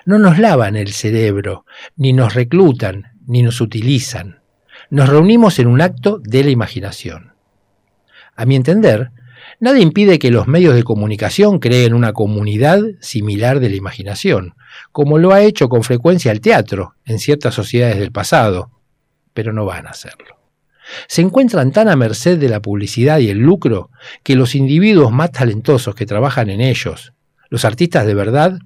[0.04, 4.40] No nos lavan el cerebro, ni nos reclutan, ni nos utilizan.
[4.90, 7.32] Nos reunimos en un acto de la imaginación.
[8.36, 9.10] A mi entender,
[9.58, 14.54] nada impide que los medios de comunicación creen una comunidad similar de la imaginación,
[14.92, 18.70] como lo ha hecho con frecuencia el teatro en ciertas sociedades del pasado,
[19.34, 20.35] pero no van a hacerlo.
[21.08, 23.90] Se encuentran tan a merced de la publicidad y el lucro
[24.22, 27.12] que los individuos más talentosos que trabajan en ellos,
[27.48, 28.58] los artistas de verdad,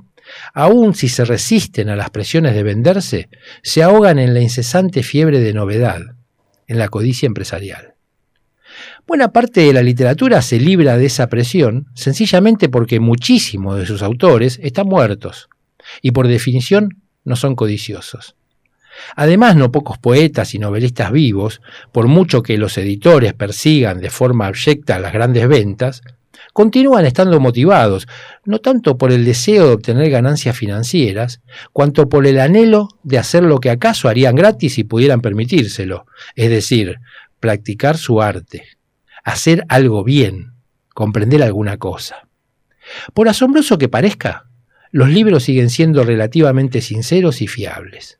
[0.54, 3.28] aun si se resisten a las presiones de venderse,
[3.62, 6.00] se ahogan en la incesante fiebre de novedad,
[6.66, 7.94] en la codicia empresarial.
[9.06, 14.02] Buena parte de la literatura se libra de esa presión sencillamente porque muchísimos de sus
[14.02, 15.48] autores están muertos
[16.00, 18.36] y por definición no son codiciosos.
[19.16, 21.60] Además, no pocos poetas y novelistas vivos,
[21.92, 26.02] por mucho que los editores persigan de forma abyecta las grandes ventas,
[26.52, 28.08] continúan estando motivados,
[28.44, 31.40] no tanto por el deseo de obtener ganancias financieras,
[31.72, 36.50] cuanto por el anhelo de hacer lo que acaso harían gratis si pudieran permitírselo, es
[36.50, 36.96] decir,
[37.38, 38.64] practicar su arte,
[39.24, 40.52] hacer algo bien,
[40.94, 42.28] comprender alguna cosa.
[43.14, 44.46] Por asombroso que parezca,
[44.90, 48.19] los libros siguen siendo relativamente sinceros y fiables.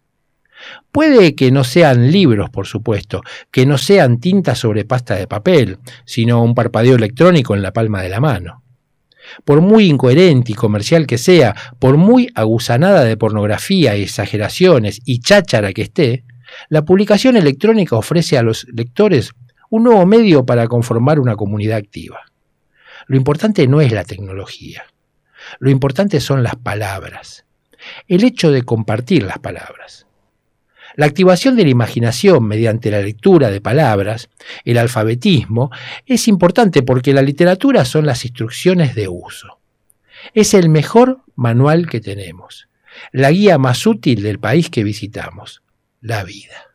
[0.93, 5.79] Puede que no sean libros, por supuesto, que no sean tinta sobre pasta de papel,
[6.05, 8.63] sino un parpadeo electrónico en la palma de la mano.
[9.45, 15.73] Por muy incoherente y comercial que sea, por muy agusanada de pornografía exageraciones y cháchara
[15.73, 16.25] que esté,
[16.69, 19.31] la publicación electrónica ofrece a los lectores
[19.69, 22.23] un nuevo medio para conformar una comunidad activa.
[23.07, 24.85] Lo importante no es la tecnología,
[25.59, 27.45] lo importante son las palabras,
[28.09, 30.07] el hecho de compartir las palabras.
[30.97, 34.29] La activación de la imaginación mediante la lectura de palabras,
[34.65, 35.71] el alfabetismo,
[36.07, 39.61] es importante porque la literatura son las instrucciones de uso.
[40.35, 42.69] Es el mejor manual que tenemos,
[43.13, 45.63] la guía más útil del país que visitamos,
[46.01, 46.71] la vida.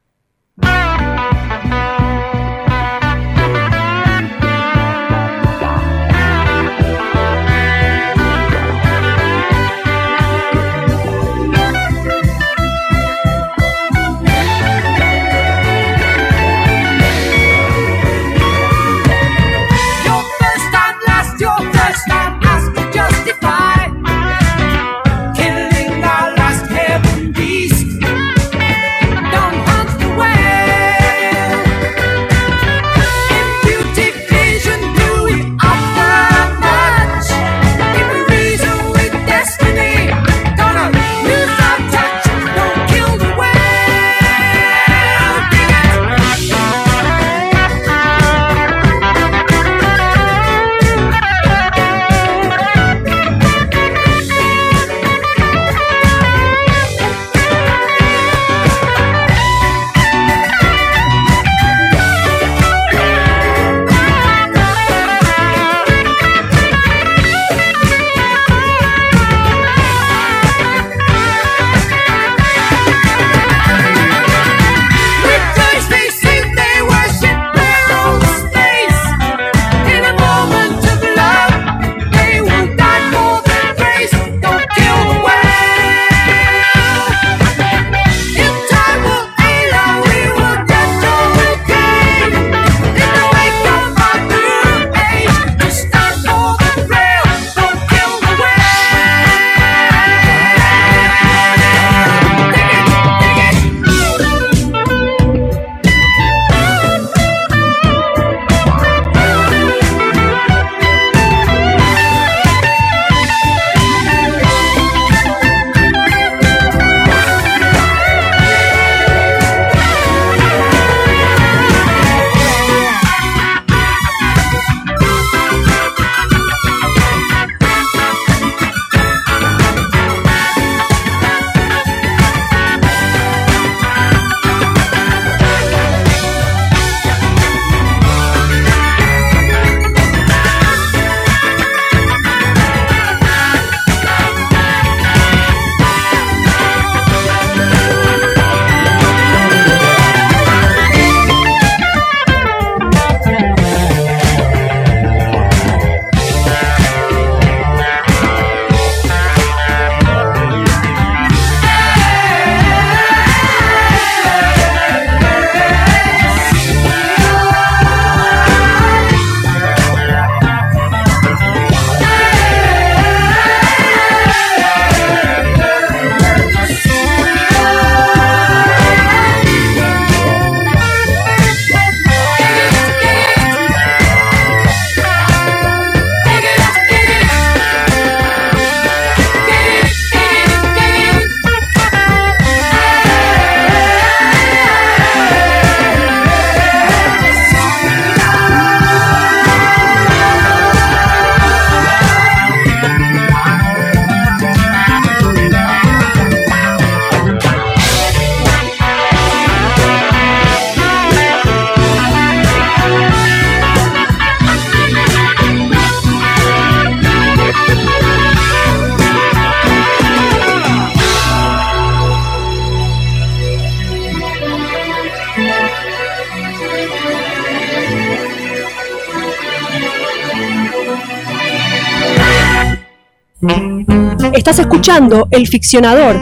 [234.45, 236.15] Estás escuchando El Ficcionador.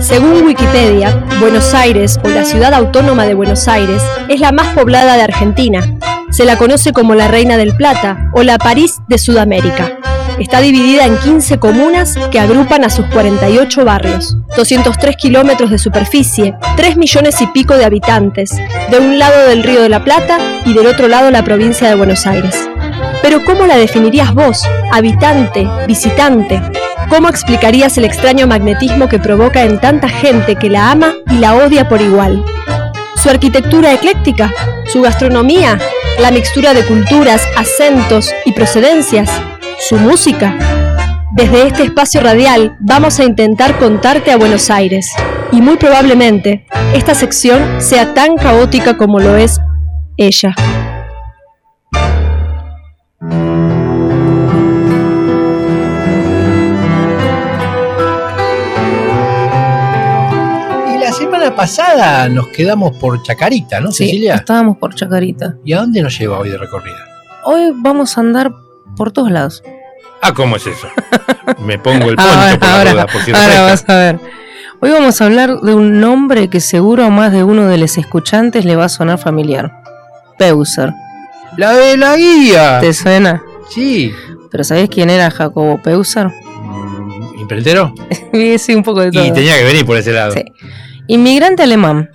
[0.00, 5.16] Según Wikipedia, Buenos Aires o la ciudad autónoma de Buenos Aires es la más poblada
[5.16, 5.98] de Argentina.
[6.30, 9.98] Se la conoce como la Reina del Plata o la París de Sudamérica.
[10.38, 16.54] Está dividida en 15 comunas que agrupan a sus 48 barrios, 203 kilómetros de superficie,
[16.76, 18.50] 3 millones y pico de habitantes,
[18.90, 21.94] de un lado del Río de la Plata y del otro lado la provincia de
[21.94, 22.68] Buenos Aires.
[23.22, 24.62] Pero ¿cómo la definirías vos,
[24.92, 26.60] habitante, visitante?
[27.08, 31.54] ¿Cómo explicarías el extraño magnetismo que provoca en tanta gente que la ama y la
[31.54, 32.44] odia por igual?
[33.14, 34.52] ¿Su arquitectura ecléctica?
[34.86, 35.78] ¿Su gastronomía?
[36.18, 39.30] ¿La mixtura de culturas, acentos y procedencias?
[39.78, 40.56] ¿Su música?
[41.32, 45.10] Desde este espacio radial vamos a intentar contarte a Buenos Aires
[45.52, 49.60] y muy probablemente esta sección sea tan caótica como lo es
[50.16, 50.54] ella.
[60.94, 64.34] Y la semana pasada nos quedamos por Chacarita, ¿no, Sí, Cecilia?
[64.36, 65.56] estábamos por Chacarita.
[65.64, 66.96] ¿Y a dónde nos lleva hoy de recorrida?
[67.44, 68.52] Hoy vamos a andar
[68.96, 69.62] por todos lados.
[70.22, 70.88] Ah, ¿cómo es eso?
[71.64, 74.20] Me pongo el poncho Ahora, por la ahora, duda, por si ahora vas a ver.
[74.80, 77.96] Hoy vamos a hablar de un nombre que seguro a más de uno de los
[77.98, 79.82] escuchantes le va a sonar familiar.
[80.38, 80.92] Peuser.
[81.56, 82.80] La de la guía.
[82.80, 83.42] ¿Te suena?
[83.70, 84.12] Sí.
[84.50, 86.26] ¿Pero sabés quién era Jacobo Peuser?
[86.28, 87.94] Mm, ¿Imprentero?
[88.58, 89.24] sí, un poco de todo.
[89.24, 90.32] Y tenía que venir por ese lado.
[90.32, 90.44] Sí.
[91.06, 92.10] Inmigrante alemán.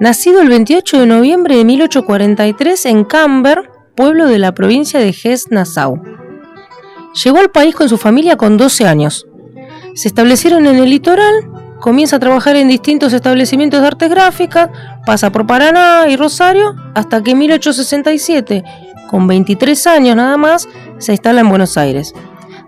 [0.00, 6.02] Nacido el 28 de noviembre de 1843 en Camber, pueblo de la provincia de Hesse-Nassau.
[7.22, 9.26] Llegó al país con su familia con 12 años.
[9.94, 11.32] Se establecieron en el litoral,
[11.80, 14.70] comienza a trabajar en distintos establecimientos de artes gráficas,
[15.06, 18.64] pasa por Paraná y Rosario, hasta que en 1867,
[19.08, 20.68] con 23 años nada más,
[20.98, 22.12] se instala en Buenos Aires,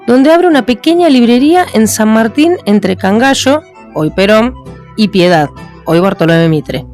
[0.07, 3.62] donde abre una pequeña librería en San Martín entre Cangallo,
[3.95, 4.55] hoy Perón,
[4.97, 5.49] y Piedad,
[5.85, 6.87] hoy Bartolomé Mitre.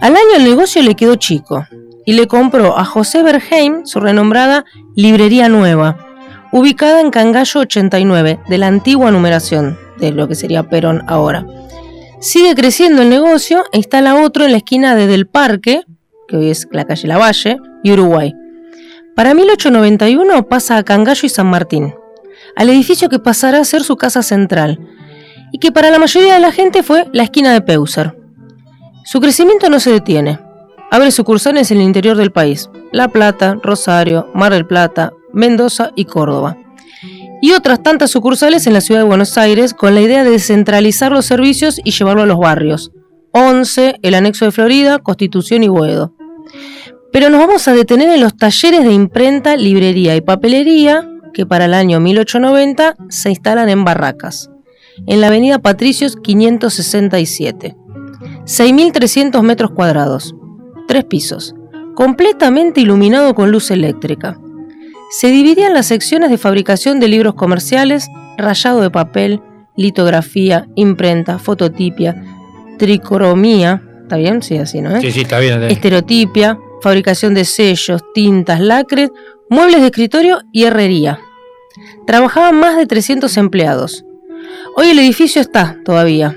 [0.00, 1.66] Al año el negocio le quedó chico
[2.08, 4.64] y le compró a José Berheim su renombrada
[4.96, 5.98] Librería Nueva,
[6.52, 11.44] ubicada en Cangallo 89, de la antigua numeración, de lo que sería Perón ahora.
[12.18, 15.82] Sigue creciendo el negocio e instala otro en la esquina de Del Parque,
[16.26, 18.34] que hoy es la calle Lavalle, y Uruguay.
[19.14, 21.94] Para 1891 pasa a Cangallo y San Martín,
[22.56, 24.80] al edificio que pasará a ser su casa central,
[25.52, 28.16] y que para la mayoría de la gente fue la esquina de Peuser.
[29.04, 30.47] Su crecimiento no se detiene.
[30.90, 36.06] Abre sucursales en el interior del país, La Plata, Rosario, Mar del Plata, Mendoza y
[36.06, 36.56] Córdoba.
[37.42, 41.12] Y otras tantas sucursales en la ciudad de Buenos Aires con la idea de descentralizar
[41.12, 42.90] los servicios y llevarlo a los barrios.
[43.32, 46.14] 11, el anexo de Florida, Constitución y Boedo.
[47.12, 51.66] Pero nos vamos a detener en los talleres de imprenta, librería y papelería que para
[51.66, 54.50] el año 1890 se instalan en Barracas,
[55.06, 57.76] en la avenida Patricios 567.
[58.44, 60.34] 6.300 metros cuadrados,
[60.88, 61.54] tres pisos,
[61.94, 64.38] completamente iluminado con luz eléctrica.
[65.10, 69.40] Se dividían las secciones de fabricación de libros comerciales, rayado de papel,
[69.76, 72.20] litografía, imprenta, fototipia,
[72.78, 74.42] tricromía, ¿está bien?
[74.42, 74.96] Sí, así, ¿no?
[74.96, 75.02] es?
[75.02, 75.62] Sí, sí, está bien.
[75.62, 75.68] eh.
[75.72, 79.10] estereotipia, fabricación de sellos, tintas, lacres,
[79.50, 81.20] muebles de escritorio y herrería.
[82.06, 84.04] Trabajaban más de 300 empleados.
[84.76, 86.36] Hoy el edificio está todavía.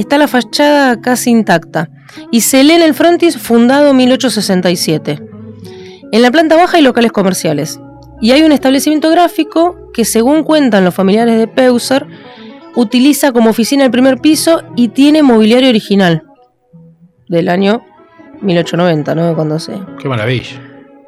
[0.00, 1.90] Está la fachada casi intacta
[2.30, 5.22] y se lee en el frontis fundado en 1867.
[6.10, 7.78] En la planta baja hay locales comerciales
[8.18, 12.06] y hay un establecimiento gráfico que según cuentan los familiares de Peuser
[12.76, 16.22] utiliza como oficina el primer piso y tiene mobiliario original
[17.28, 17.82] del año
[18.40, 19.34] 1890, ¿no?
[19.34, 19.74] Cuando se...
[20.00, 20.62] Qué maravilla.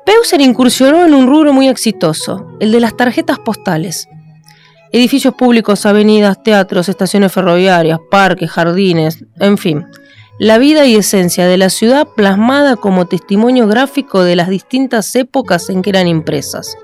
[0.04, 4.06] Peuser incursionó en un rubro muy exitoso, el de las tarjetas postales.
[4.92, 9.86] Edificios públicos, avenidas, teatros, estaciones ferroviarias, parques, jardines, en fin.
[10.38, 15.70] La vida y esencia de la ciudad plasmada como testimonio gráfico de las distintas épocas
[15.70, 16.76] en que eran impresas.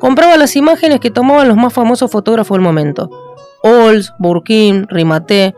[0.00, 3.10] Compraba las imágenes que tomaban los más famosos fotógrafos del momento.
[3.62, 5.54] Ols, Burkin, Rimaté.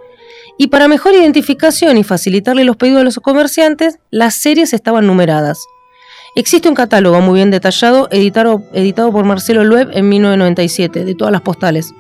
[0.58, 5.58] Y para mejor identificación y facilitarle los pedidos a los comerciantes, las series estaban numeradas.
[6.34, 11.32] Existe un catálogo muy bien detallado, editado, editado por Marcelo Lueb en 1997, de todas
[11.32, 11.92] las postales.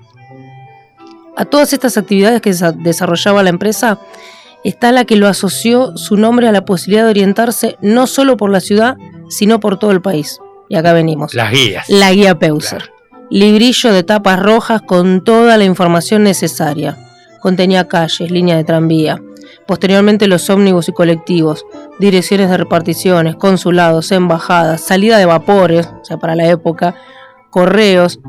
[1.36, 3.98] A todas estas actividades que desa- desarrollaba la empresa,
[4.64, 8.50] está la que lo asoció su nombre a la posibilidad de orientarse no solo por
[8.50, 8.96] la ciudad,
[9.28, 10.38] sino por todo el país.
[10.68, 11.34] Y acá venimos.
[11.34, 11.88] Las guías.
[11.88, 12.90] La guía Peuser.
[13.30, 16.96] librillo de tapas rojas con toda la información necesaria.
[17.40, 19.20] Contenía calles, líneas de tranvía,
[19.66, 21.64] posteriormente los ómnibus y colectivos,
[21.98, 26.94] direcciones de reparticiones, consulados, embajadas, salida de vapores, o sea, para la época,
[27.50, 28.20] correos.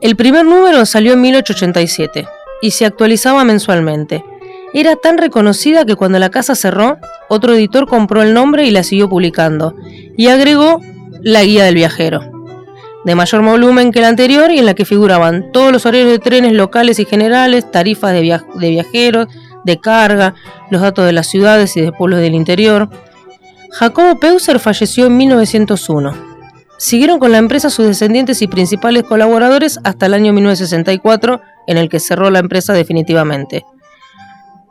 [0.00, 2.28] El primer número salió en 1887
[2.62, 4.24] y se actualizaba mensualmente.
[4.74, 6.98] Era tan reconocida que cuando la casa cerró,
[7.28, 9.74] otro editor compró el nombre y la siguió publicando,
[10.16, 10.80] y agregó
[11.22, 12.20] la guía del viajero,
[13.04, 16.18] de mayor volumen que la anterior y en la que figuraban todos los horarios de
[16.18, 19.28] trenes locales y generales, tarifas de, de viajeros,
[19.68, 20.34] de carga,
[20.70, 22.88] los datos de las ciudades y de pueblos del interior.
[23.70, 26.14] Jacobo Peuser falleció en 1901.
[26.78, 31.88] Siguieron con la empresa sus descendientes y principales colaboradores hasta el año 1964, en el
[31.88, 33.64] que cerró la empresa definitivamente.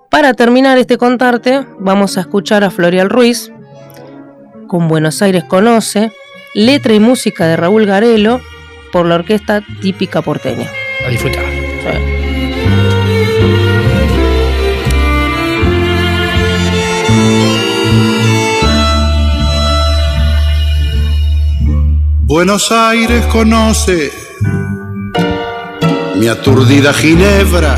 [0.10, 3.52] Para terminar este contarte, vamos a escuchar a Florial Ruiz,
[4.68, 6.12] con Buenos Aires Conoce,
[6.56, 8.42] letra y música de Raúl Garelo,
[8.92, 10.70] por la orquesta típica porteña.
[11.06, 11.44] A disfrutar.
[22.28, 24.12] Buenos Aires conoce
[26.18, 27.78] mi aturdida Ginebra,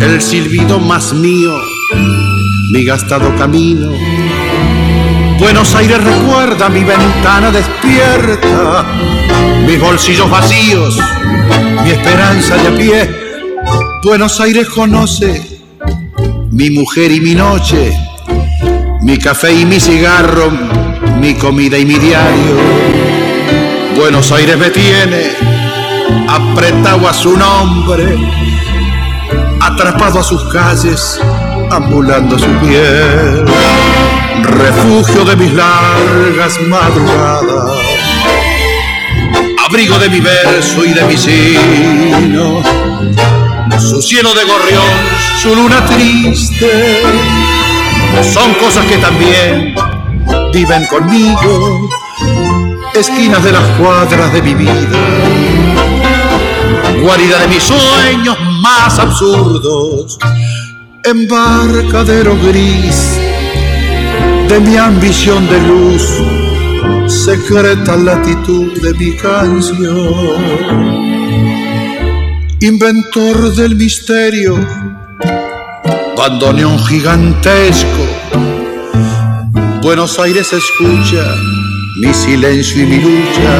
[0.00, 1.52] el silbido más mío,
[2.72, 3.92] mi gastado camino.
[5.38, 8.86] Buenos Aires recuerda mi ventana despierta,
[9.66, 10.98] mis bolsillos vacíos,
[11.84, 13.10] mi esperanza de pie.
[14.04, 15.60] Buenos Aires conoce
[16.50, 17.92] mi mujer y mi noche,
[19.02, 20.50] mi café y mi cigarro,
[21.22, 22.56] mi comida y mi diario.
[23.96, 25.30] Buenos Aires me tiene
[26.28, 28.16] apretado a su nombre,
[29.60, 31.20] atrapado a sus calles,
[31.70, 33.44] ambulando su piel,
[34.42, 37.78] refugio de mis largas madrugadas,
[39.64, 42.62] abrigo de mi verso y de mi sino,
[43.78, 44.92] su cielo de gorrión,
[45.40, 47.00] su luna triste,
[48.34, 49.72] son cosas que también
[50.52, 51.88] viven conmigo,
[52.94, 54.98] esquinas de las cuadras de mi vida,
[57.02, 60.18] guarida de mis sueños más absurdos,
[61.04, 63.18] embarcadero gris
[64.48, 66.02] de mi ambición de luz,
[67.06, 70.36] secreta latitud de mi canción,
[72.60, 74.54] inventor del misterio,
[76.16, 78.21] bandoneón gigantesco
[79.82, 81.24] Buenos Aires escucha
[81.96, 83.52] mi silencio y mi lucha.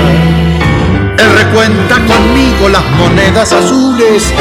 [1.19, 4.33] Él recuenta conmigo las monedas azules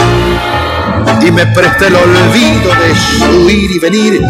[1.26, 4.22] y me presta el olvido de su ir y venir.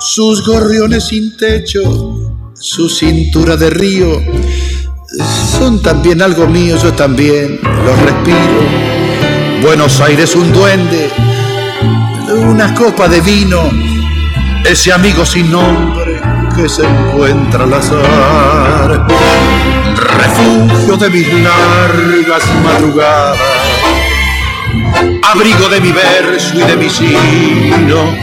[0.00, 1.82] Sus gorriones sin techo,
[2.54, 4.20] su cintura de río,
[5.56, 9.62] son también algo mío, yo también los respiro.
[9.62, 11.08] Buenos Aires un duende,
[12.44, 13.70] una copa de vino,
[14.64, 16.01] ese amigo sin nombre
[16.56, 19.06] que se encuentra al azar,
[19.96, 23.38] refugio de mis largas madrugadas,
[25.30, 28.16] abrigo de mi verso y de mi sino,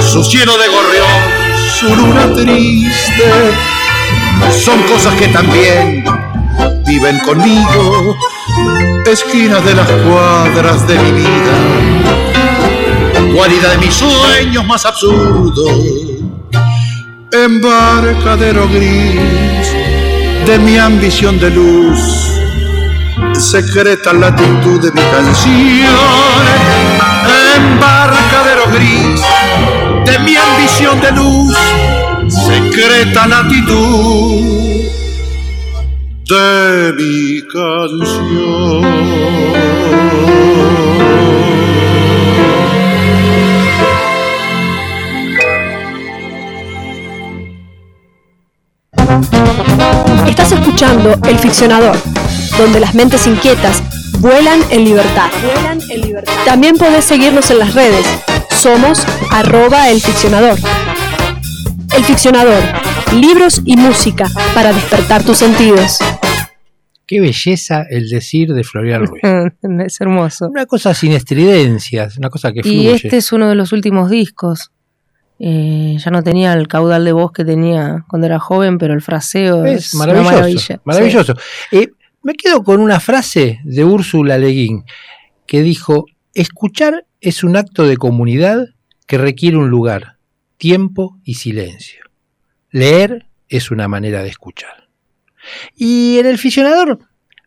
[0.00, 1.06] su cielo de gorrión,
[1.78, 3.32] su luna triste,
[4.64, 6.04] son cosas que también
[6.86, 8.16] viven conmigo,
[9.06, 11.54] esquinas de las cuadras de mi vida,
[13.34, 16.15] cualidad de mis sueños más absurdos
[17.44, 19.68] embarcadero gris
[20.46, 22.00] de mi ambición de luz,
[23.32, 26.42] secreta latitud de mi canción,
[27.56, 29.20] embarcadero gris
[30.04, 31.56] de mi ambición de luz,
[32.28, 34.86] secreta latitud
[36.28, 38.86] de mi canción.
[50.28, 51.96] Estás escuchando El Ficcionador,
[52.58, 53.82] donde las mentes inquietas
[54.20, 55.30] vuelan en libertad.
[56.44, 58.06] También podés seguirnos en las redes.
[58.50, 60.58] Somos arroba el ficcionador.
[61.96, 62.62] El ficcionador,
[63.14, 65.98] libros y música para despertar tus sentidos.
[67.06, 69.22] Qué belleza el decir de Florian Ruiz.
[69.86, 70.48] es hermoso.
[70.48, 72.76] Una cosa sin estridencias, una cosa que fluye.
[72.76, 74.72] Y este es uno de los últimos discos.
[75.38, 79.02] Eh, ya no tenía el caudal de voz que tenía cuando era joven, pero el
[79.02, 80.28] fraseo es, maravilloso.
[80.28, 80.80] Una maravilla.
[80.84, 81.34] Maravilloso.
[81.72, 81.88] Eh,
[82.22, 84.84] me quedo con una frase de Úrsula Leguín
[85.46, 88.68] que dijo: Escuchar es un acto de comunidad
[89.06, 90.16] que requiere un lugar,
[90.56, 92.02] tiempo y silencio.
[92.70, 94.88] Leer es una manera de escuchar.
[95.76, 96.98] Y en el fisionador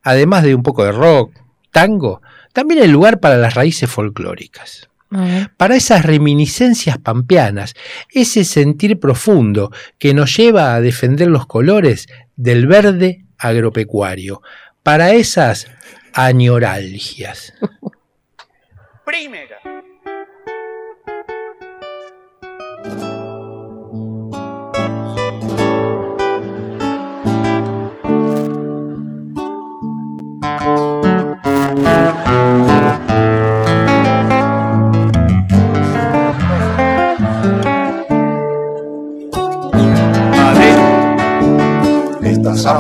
[0.04, 1.34] además de un poco de rock,
[1.72, 2.22] tango,
[2.54, 4.89] también el lugar para las raíces folclóricas.
[5.58, 7.74] Para esas reminiscencias pampeanas,
[8.12, 14.42] ese sentir profundo que nos lleva a defender los colores del verde agropecuario,
[14.84, 15.68] para esas
[16.14, 17.54] añoralgias.
[19.06, 19.79] Primera.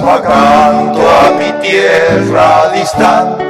[0.10, 3.46] Apagando a mi tierra distante,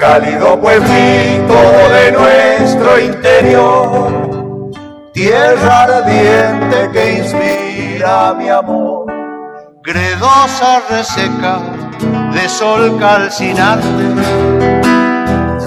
[0.00, 1.54] cálido pueblito
[1.94, 4.72] de nuestro interior,
[5.12, 9.06] tierra ardiente que inspira mi amor,
[9.84, 11.60] gredosa reseca
[12.32, 13.86] de sol calcinante,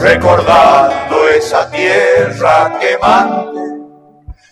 [0.02, 3.62] recordando esa tierra quemante,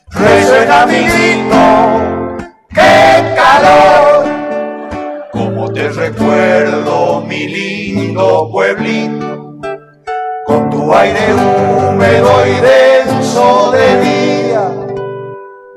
[0.10, 2.38] resuena mi grito,
[2.70, 4.07] qué calor,
[5.74, 9.60] te recuerdo mi lindo pueblito,
[10.46, 14.72] con tu aire húmedo y denso de día,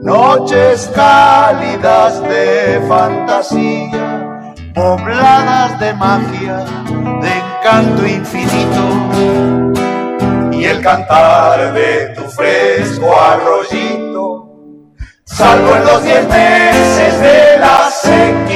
[0.01, 6.64] noches cálidas de fantasía, pobladas de magia,
[7.20, 8.82] de encanto infinito,
[10.53, 14.49] y el cantar de tu fresco arroyito,
[15.24, 18.50] salvo en los diez meses de la sequía.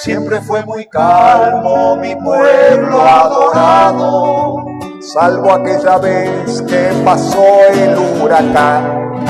[0.00, 4.64] Siempre fue muy calmo mi pueblo adorado,
[5.00, 9.26] salvo aquella vez que pasó el huracán.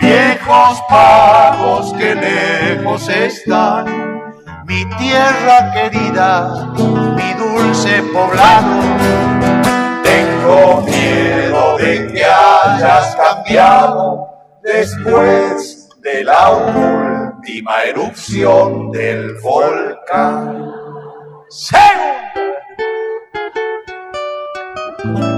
[0.00, 4.32] Viejos pagos que lejos están,
[4.64, 6.72] mi tierra querida,
[7.14, 8.80] mi dulce poblado.
[10.02, 14.26] Tengo miedo de que hayas cambiado
[14.62, 16.50] después de la
[17.36, 20.72] última erupción del volcán.
[25.06, 25.35] Tierra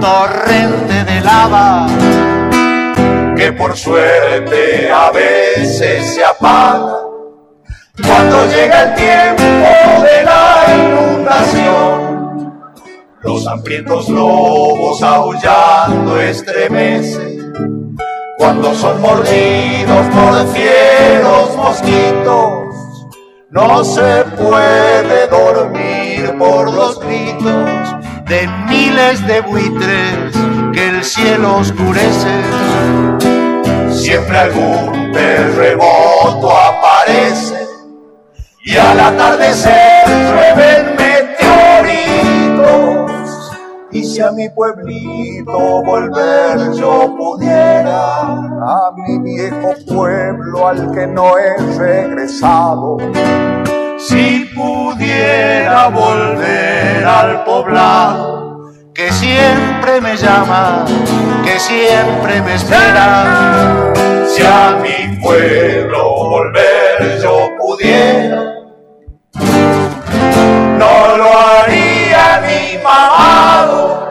[0.00, 1.86] torrente de lava
[3.36, 6.96] que por suerte a veces se apaga
[8.02, 9.42] cuando llega el tiempo
[10.02, 11.98] de la inundación.
[13.22, 17.96] Los hambrientos lobos aullando estremecen
[18.38, 23.06] cuando son mordidos por fieros mosquitos.
[23.50, 27.67] No se puede dormir por los gritos
[28.28, 30.36] de miles de buitres
[30.74, 32.42] que el cielo oscurece.
[33.90, 37.66] Siempre algún terremoto aparece
[38.64, 43.10] y al atardecer llueven meteoritos.
[43.92, 51.38] Y si a mi pueblito volver yo pudiera, a mi viejo pueblo al que no
[51.38, 52.98] he regresado,
[53.98, 60.84] si pudiera volver al poblado que siempre me llama,
[61.44, 63.92] que siempre me espera.
[64.26, 68.42] Si a mi pueblo volver yo pudiera,
[70.78, 74.08] no lo haría ni mamado.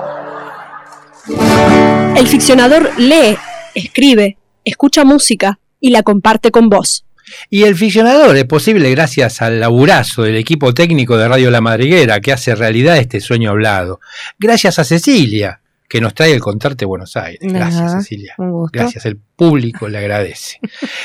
[2.16, 3.38] El ficcionador lee,
[3.76, 7.06] escribe, escucha música y la comparte con vos.
[7.50, 12.20] Y el ficcionador es posible gracias al laburazo del equipo técnico de Radio La Madriguera
[12.20, 14.00] que hace realidad este sueño hablado.
[14.40, 17.40] Gracias a Cecilia, que nos trae el contarte Buenos Aires.
[17.42, 18.36] Gracias, Ajá, Cecilia.
[18.38, 18.78] un gusto.
[18.78, 20.60] Gracias, el público le agradece.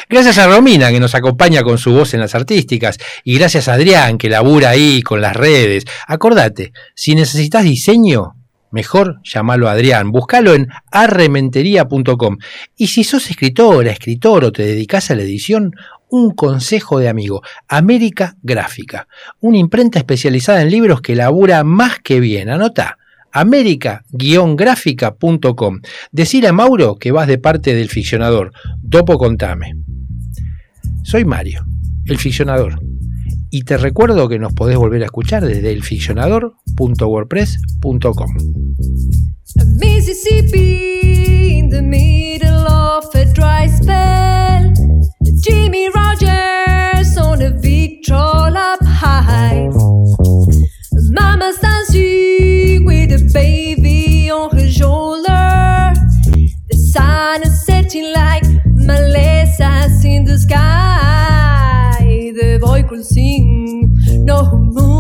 [0.09, 2.99] Gracias a Romina, que nos acompaña con su voz en las artísticas.
[3.25, 5.85] Y gracias a Adrián, que labura ahí con las redes.
[6.07, 8.35] Acordate, si necesitas diseño,
[8.73, 10.11] mejor llamalo a Adrián.
[10.11, 12.39] Búscalo en arrementería.com.
[12.77, 15.77] Y si sos escritora, escritor o te dedicas a la edición,
[16.13, 19.09] un consejo de amigo, América Gráfica,
[19.41, 22.51] una imprenta especializada en libros que labura más que bien.
[22.51, 22.99] Anota,
[23.33, 25.81] america-gráfica.com.
[26.13, 28.53] Decile a Mauro que vas de parte del ficcionador.
[28.91, 29.75] Topo contame.
[31.03, 31.65] Soy Mario,
[32.05, 32.79] el ficcionador.
[33.51, 38.37] Y te recuerdo que nos podés volver a escuchar desde elficcionador.wordpress.com.
[39.79, 44.92] Mississippi in the middle of a dry spell.
[45.43, 49.69] Jimmy Rogers on a vitrol up high.
[51.11, 55.93] Mama's dancing with a baby on her shoulder.
[56.71, 58.45] The sun is setting like
[58.87, 61.99] malezas in the sky.
[62.37, 64.92] The boy could sing, no move,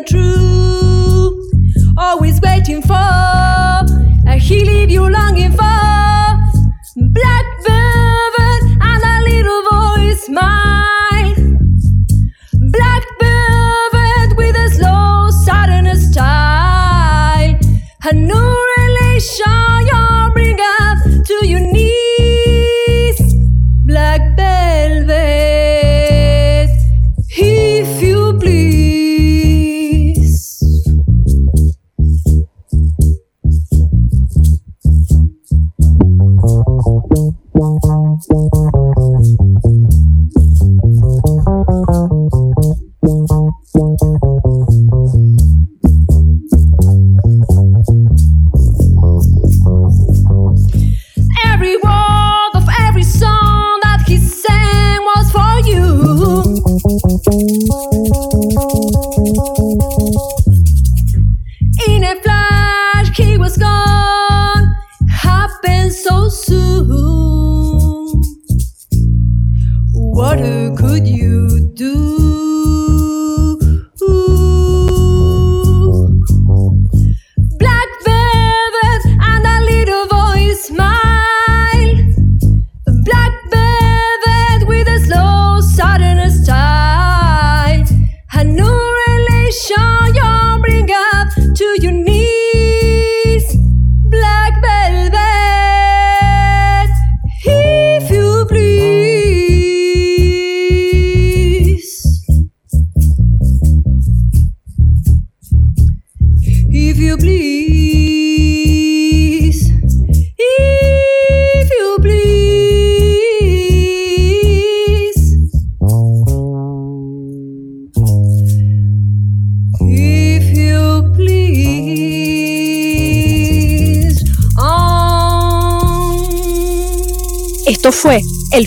[0.00, 1.48] and true.
[1.96, 5.29] Always waiting for, and he leave you longing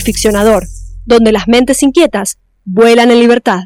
[0.04, 0.66] Ficcionador,
[1.04, 3.64] donde las mentes inquietas vuelan en libertad.